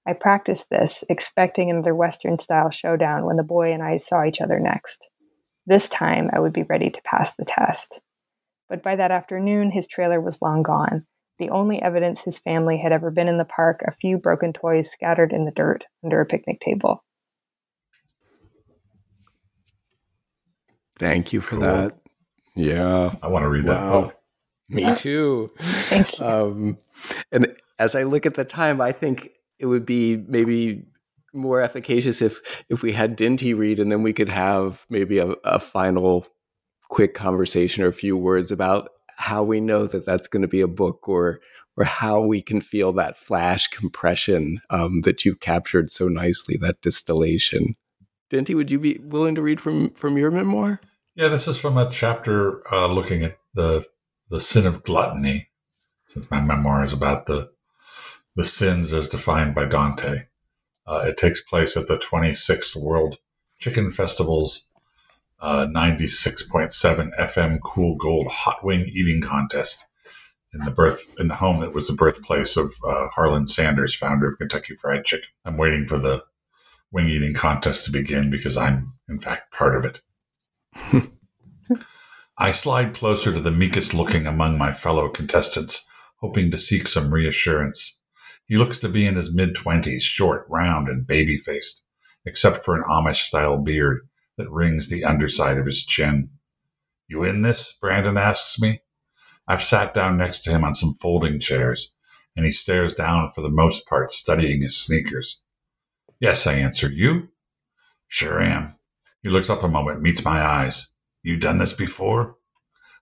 [0.05, 4.41] I practiced this, expecting another Western style showdown when the boy and I saw each
[4.41, 5.09] other next.
[5.65, 8.01] This time, I would be ready to pass the test.
[8.67, 11.05] But by that afternoon, his trailer was long gone.
[11.37, 14.91] The only evidence his family had ever been in the park, a few broken toys
[14.91, 17.04] scattered in the dirt under a picnic table.
[20.99, 21.61] Thank you for cool.
[21.61, 21.97] that.
[22.55, 23.13] Yeah.
[23.21, 23.73] I want to read wow.
[23.73, 24.17] that book.
[24.69, 25.51] Me too.
[25.59, 26.25] Thank you.
[26.25, 26.77] Um,
[27.31, 30.85] and as I look at the time, I think it would be maybe
[31.33, 32.39] more efficacious if
[32.69, 36.25] if we had Dinty read and then we could have maybe a, a final
[36.89, 40.61] quick conversation or a few words about how we know that that's going to be
[40.61, 41.41] a book or
[41.77, 46.81] or how we can feel that flash compression um, that you've captured so nicely that
[46.81, 47.75] distillation
[48.29, 50.79] Dinty, would you be willing to read from from your memoir?
[51.15, 53.85] Yeah, this is from a chapter uh, looking at the
[54.29, 55.49] the sin of gluttony,
[56.07, 57.51] since my memoir is about the
[58.35, 60.25] the sins as defined by Dante.
[60.87, 63.17] Uh, it takes place at the 26th World
[63.59, 64.67] Chicken Festival's
[65.39, 69.85] uh, 96.7 FM Cool Gold Hot Wing Eating Contest
[70.53, 74.27] in the birth in the home that was the birthplace of uh, Harlan Sanders, founder
[74.27, 75.29] of Kentucky Fried Chicken.
[75.43, 76.23] I'm waiting for the
[76.95, 81.11] wing eating contest to begin because I'm, in fact, part of it.
[82.37, 85.85] I slide closer to the meekest looking among my fellow contestants,
[86.21, 87.99] hoping to seek some reassurance.
[88.47, 91.83] He looks to be in his mid twenties, short, round, and baby faced,
[92.25, 96.29] except for an Amish style beard that rings the underside of his chin.
[97.09, 97.73] You in this?
[97.73, 98.79] Brandon asks me.
[99.45, 101.91] I've sat down next to him on some folding chairs,
[102.37, 105.41] and he stares down for the most part, studying his sneakers.
[106.19, 106.89] Yes, I answer.
[106.89, 107.29] You?
[108.07, 108.75] Sure am.
[109.21, 110.87] He looks up a moment, meets my eyes.
[111.23, 112.37] You done this before?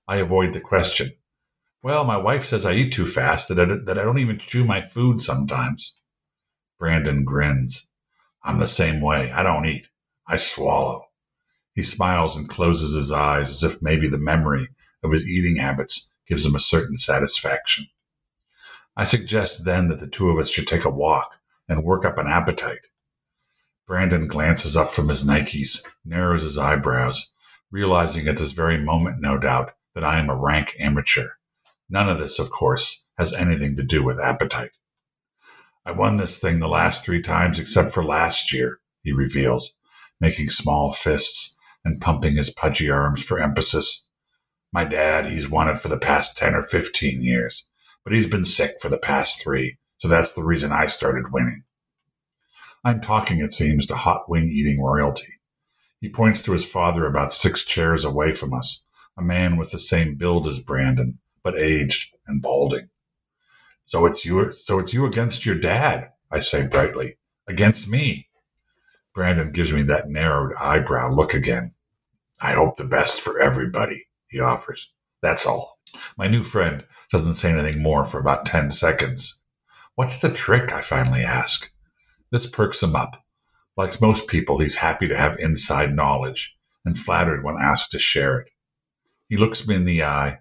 [0.07, 1.13] I avoid the question.
[1.83, 4.65] Well, my wife says I eat too fast, that I, that I don't even chew
[4.65, 5.99] my food sometimes.
[6.79, 7.89] Brandon grins.
[8.43, 9.31] I'm the same way.
[9.31, 9.89] I don't eat.
[10.25, 11.05] I swallow.
[11.75, 14.69] He smiles and closes his eyes as if maybe the memory
[15.03, 17.87] of his eating habits gives him a certain satisfaction.
[18.95, 21.37] I suggest then that the two of us should take a walk
[21.67, 22.87] and work up an appetite.
[23.85, 27.33] Brandon glances up from his Nikes, narrows his eyebrows,
[27.69, 31.31] realizing at this very moment, no doubt, that I am a rank amateur.
[31.89, 34.71] None of this, of course, has anything to do with appetite.
[35.85, 39.73] I won this thing the last three times except for last year, he reveals,
[40.17, 44.07] making small fists and pumping his pudgy arms for emphasis.
[44.71, 47.67] My dad, he's won it for the past 10 or 15 years,
[48.05, 51.65] but he's been sick for the past three, so that's the reason I started winning.
[52.85, 55.39] I'm talking, it seems, to hot wing eating royalty.
[56.01, 58.83] He points to his father about six chairs away from us,
[59.17, 62.89] a man with the same build as Brandon, but aged and balding.
[63.85, 67.17] So it's you so it's you against your dad, I say brightly.
[67.47, 68.29] Against me.
[69.13, 71.73] Brandon gives me that narrowed eyebrow look again.
[72.39, 74.91] I hope the best for everybody, he offers.
[75.21, 75.79] That's all.
[76.17, 79.39] My new friend doesn't say anything more for about ten seconds.
[79.95, 80.73] What's the trick?
[80.73, 81.71] I finally ask.
[82.33, 83.23] This perks him up.
[83.77, 88.39] Like most people, he's happy to have inside knowledge and flattered when asked to share
[88.39, 88.49] it.
[89.29, 90.39] He looks me in the eye.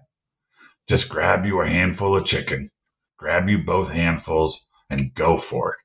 [0.87, 2.71] Just grab you a handful of chicken,
[3.17, 5.79] grab you both handfuls, and go for it.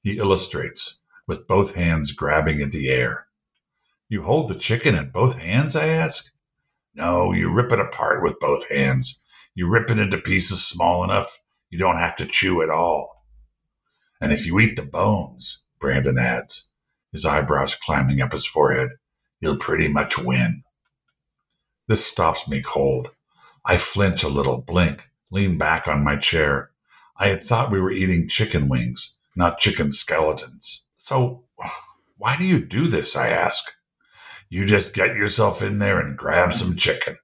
[0.00, 3.26] He illustrates, with both hands grabbing at the air.
[4.08, 6.24] You hold the chicken in both hands, I ask.
[6.94, 9.22] No, you rip it apart with both hands.
[9.54, 11.38] You rip it into pieces small enough
[11.68, 13.13] you don't have to chew at all.
[14.24, 16.72] And if you eat the bones, Brandon adds,
[17.12, 18.92] his eyebrows climbing up his forehead,
[19.38, 20.64] you'll pretty much win.
[21.88, 23.08] This stops me cold.
[23.66, 26.70] I flinch a little, blink, lean back on my chair.
[27.14, 30.86] I had thought we were eating chicken wings, not chicken skeletons.
[30.96, 31.44] So,
[32.16, 33.16] why do you do this?
[33.16, 33.70] I ask.
[34.48, 37.18] You just get yourself in there and grab some chicken.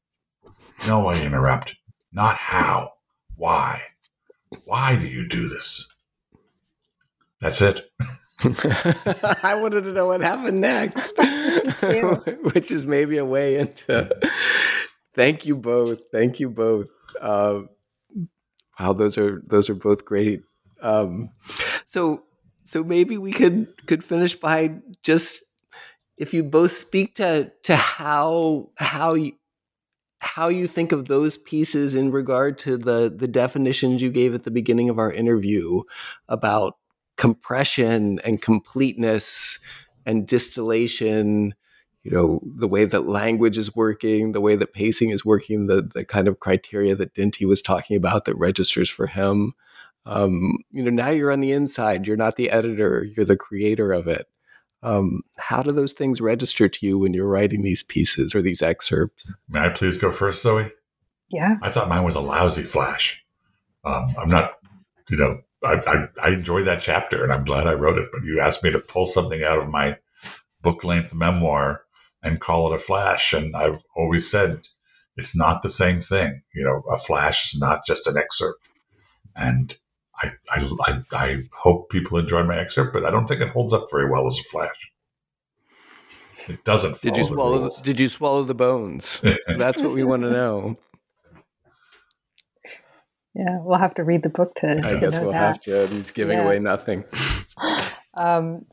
[0.86, 1.76] No, I interrupt.
[2.12, 2.92] Not how.
[3.36, 3.84] Why?
[4.66, 5.89] Why do you do this?
[7.40, 7.90] That's it.
[9.42, 11.12] I wanted to know what happened next,
[12.52, 14.10] which is maybe a way into.
[15.14, 16.00] Thank you both.
[16.12, 16.88] Thank you both.
[17.20, 17.62] Uh,
[18.78, 20.42] wow, those are those are both great.
[20.80, 21.30] Um,
[21.86, 22.24] so
[22.64, 25.42] so maybe we could could finish by just
[26.16, 29.32] if you both speak to to how how you
[30.20, 34.44] how you think of those pieces in regard to the the definitions you gave at
[34.44, 35.82] the beginning of our interview
[36.28, 36.76] about
[37.20, 39.58] compression and completeness
[40.06, 41.54] and distillation
[42.02, 45.82] you know the way that language is working the way that pacing is working the
[45.82, 49.52] the kind of criteria that dinty was talking about that registers for him.
[50.06, 52.06] Um, you know now you're on the inside.
[52.06, 53.04] You're not the editor.
[53.04, 54.26] You're the creator of it.
[54.82, 58.62] Um, how do those things register to you when you're writing these pieces or these
[58.62, 59.34] excerpts?
[59.50, 60.70] May i please go first zoe?
[61.30, 61.58] Yeah.
[61.60, 63.22] I thought mine was a lousy flash.
[63.84, 64.52] Um, i'm not
[65.10, 68.08] you know I, I, I enjoyed that chapter and I'm glad I wrote it.
[68.12, 69.98] But you asked me to pull something out of my
[70.62, 71.82] book length memoir
[72.22, 73.32] and call it a flash.
[73.32, 74.66] And I've always said
[75.16, 76.42] it's not the same thing.
[76.54, 78.60] You know, a flash is not just an excerpt.
[79.36, 79.76] And
[80.16, 83.72] I, I, I, I hope people enjoy my excerpt, but I don't think it holds
[83.72, 84.92] up very well as a flash.
[86.48, 87.00] It doesn't.
[87.00, 87.68] Did you swallow?
[87.68, 89.20] The, did you swallow the bones?
[89.56, 90.74] That's what we want to know.
[93.34, 94.80] Yeah, we'll have to read the book to.
[94.84, 95.38] I to guess we'll that.
[95.38, 95.86] have to.
[95.88, 96.44] He's giving Yeah.
[96.44, 97.04] away nothing.
[98.14, 98.66] Um,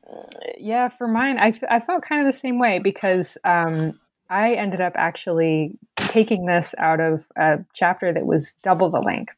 [0.58, 4.00] yeah, for mine, I felt kind of the same way because um,
[4.30, 9.34] I ended up actually taking this out of a chapter that was double the length.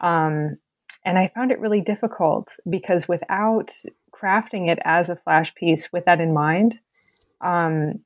[0.00, 0.58] Um,
[1.04, 3.72] and I found it really difficult because without
[4.14, 6.78] crafting it as a flash piece with that in mind,
[7.40, 8.00] um,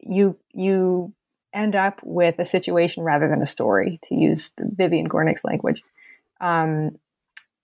[0.00, 1.14] you you
[1.54, 5.82] end up with a situation rather than a story, to use Vivian Gornick's language,
[6.40, 6.98] um,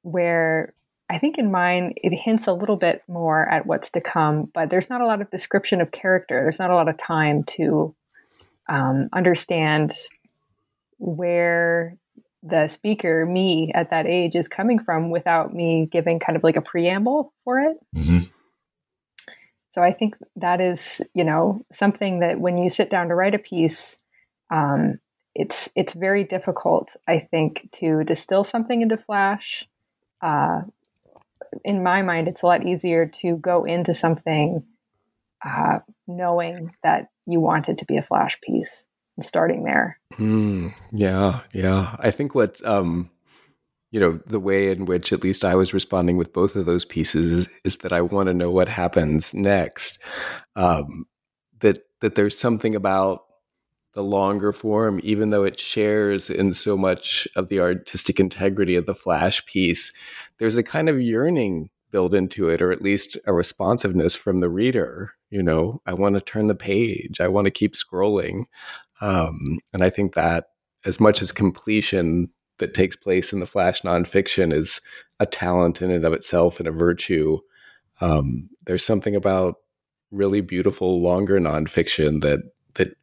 [0.03, 0.73] where
[1.11, 4.71] I think in mine it hints a little bit more at what's to come, but
[4.71, 6.43] there's not a lot of description of character.
[6.43, 7.95] There's not a lot of time to
[8.69, 9.93] um, understand
[10.99, 11.97] where
[12.43, 16.57] the speaker, me at that age, is coming from without me giving kind of like
[16.57, 17.77] a preamble for it.
[17.95, 18.27] Mm-hmm.
[19.71, 23.35] So I think that is, you know, something that when you sit down to write
[23.35, 23.97] a piece,
[24.53, 24.99] um,
[25.35, 29.65] it's it's very difficult, I think, to distill something into flash.
[30.21, 30.63] Uh,
[31.65, 34.65] in my mind, it's a lot easier to go into something
[35.45, 38.85] uh, knowing that you want it to be a flash piece
[39.17, 40.01] and starting there.
[40.15, 41.97] Mm, yeah, yeah.
[41.99, 43.11] I think what um,
[43.91, 46.85] you know, the way in which at least I was responding with both of those
[46.85, 50.01] pieces is, that I want to know what happens next.
[50.57, 51.07] Um,
[51.61, 53.25] that that there's something about
[53.95, 58.87] the longer form, even though it shares in so much of the artistic integrity of
[58.87, 59.93] the flash piece,
[60.39, 64.49] there's a kind of yearning built into it, or at least a responsiveness from the
[64.49, 65.13] reader.
[65.31, 68.45] You know, I want to turn the page, I want to keep scrolling.
[69.01, 70.47] Um, and I think that
[70.85, 72.31] as much as completion
[72.61, 74.81] that takes place in the Flash nonfiction is
[75.19, 77.39] a talent in and of itself and a virtue,
[78.01, 79.57] um, there's something about
[80.11, 82.41] really beautiful, longer nonfiction that
[82.75, 82.97] that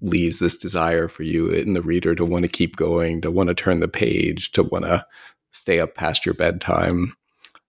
[0.00, 3.48] leaves this desire for you in the reader to want to keep going, to want
[3.48, 5.04] to turn the page, to want to
[5.50, 7.14] stay up past your bedtime.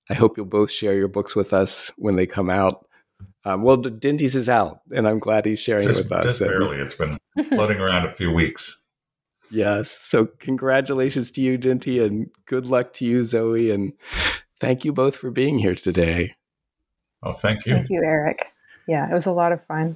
[0.09, 2.85] I hope you'll both share your books with us when they come out.
[3.45, 6.25] Um, well, Dinty's is out, and I'm glad he's sharing just, it with us.
[6.25, 6.77] Just barely.
[6.77, 7.17] It's been
[7.49, 8.81] floating around a few weeks.
[9.53, 9.91] Yes.
[9.91, 13.69] So, congratulations to you, Dinty, and good luck to you, Zoe.
[13.69, 13.93] And
[14.59, 16.35] thank you both for being here today.
[17.21, 17.75] Oh, thank you.
[17.75, 18.47] Thank you, Eric.
[18.87, 19.95] Yeah, it was a lot of fun.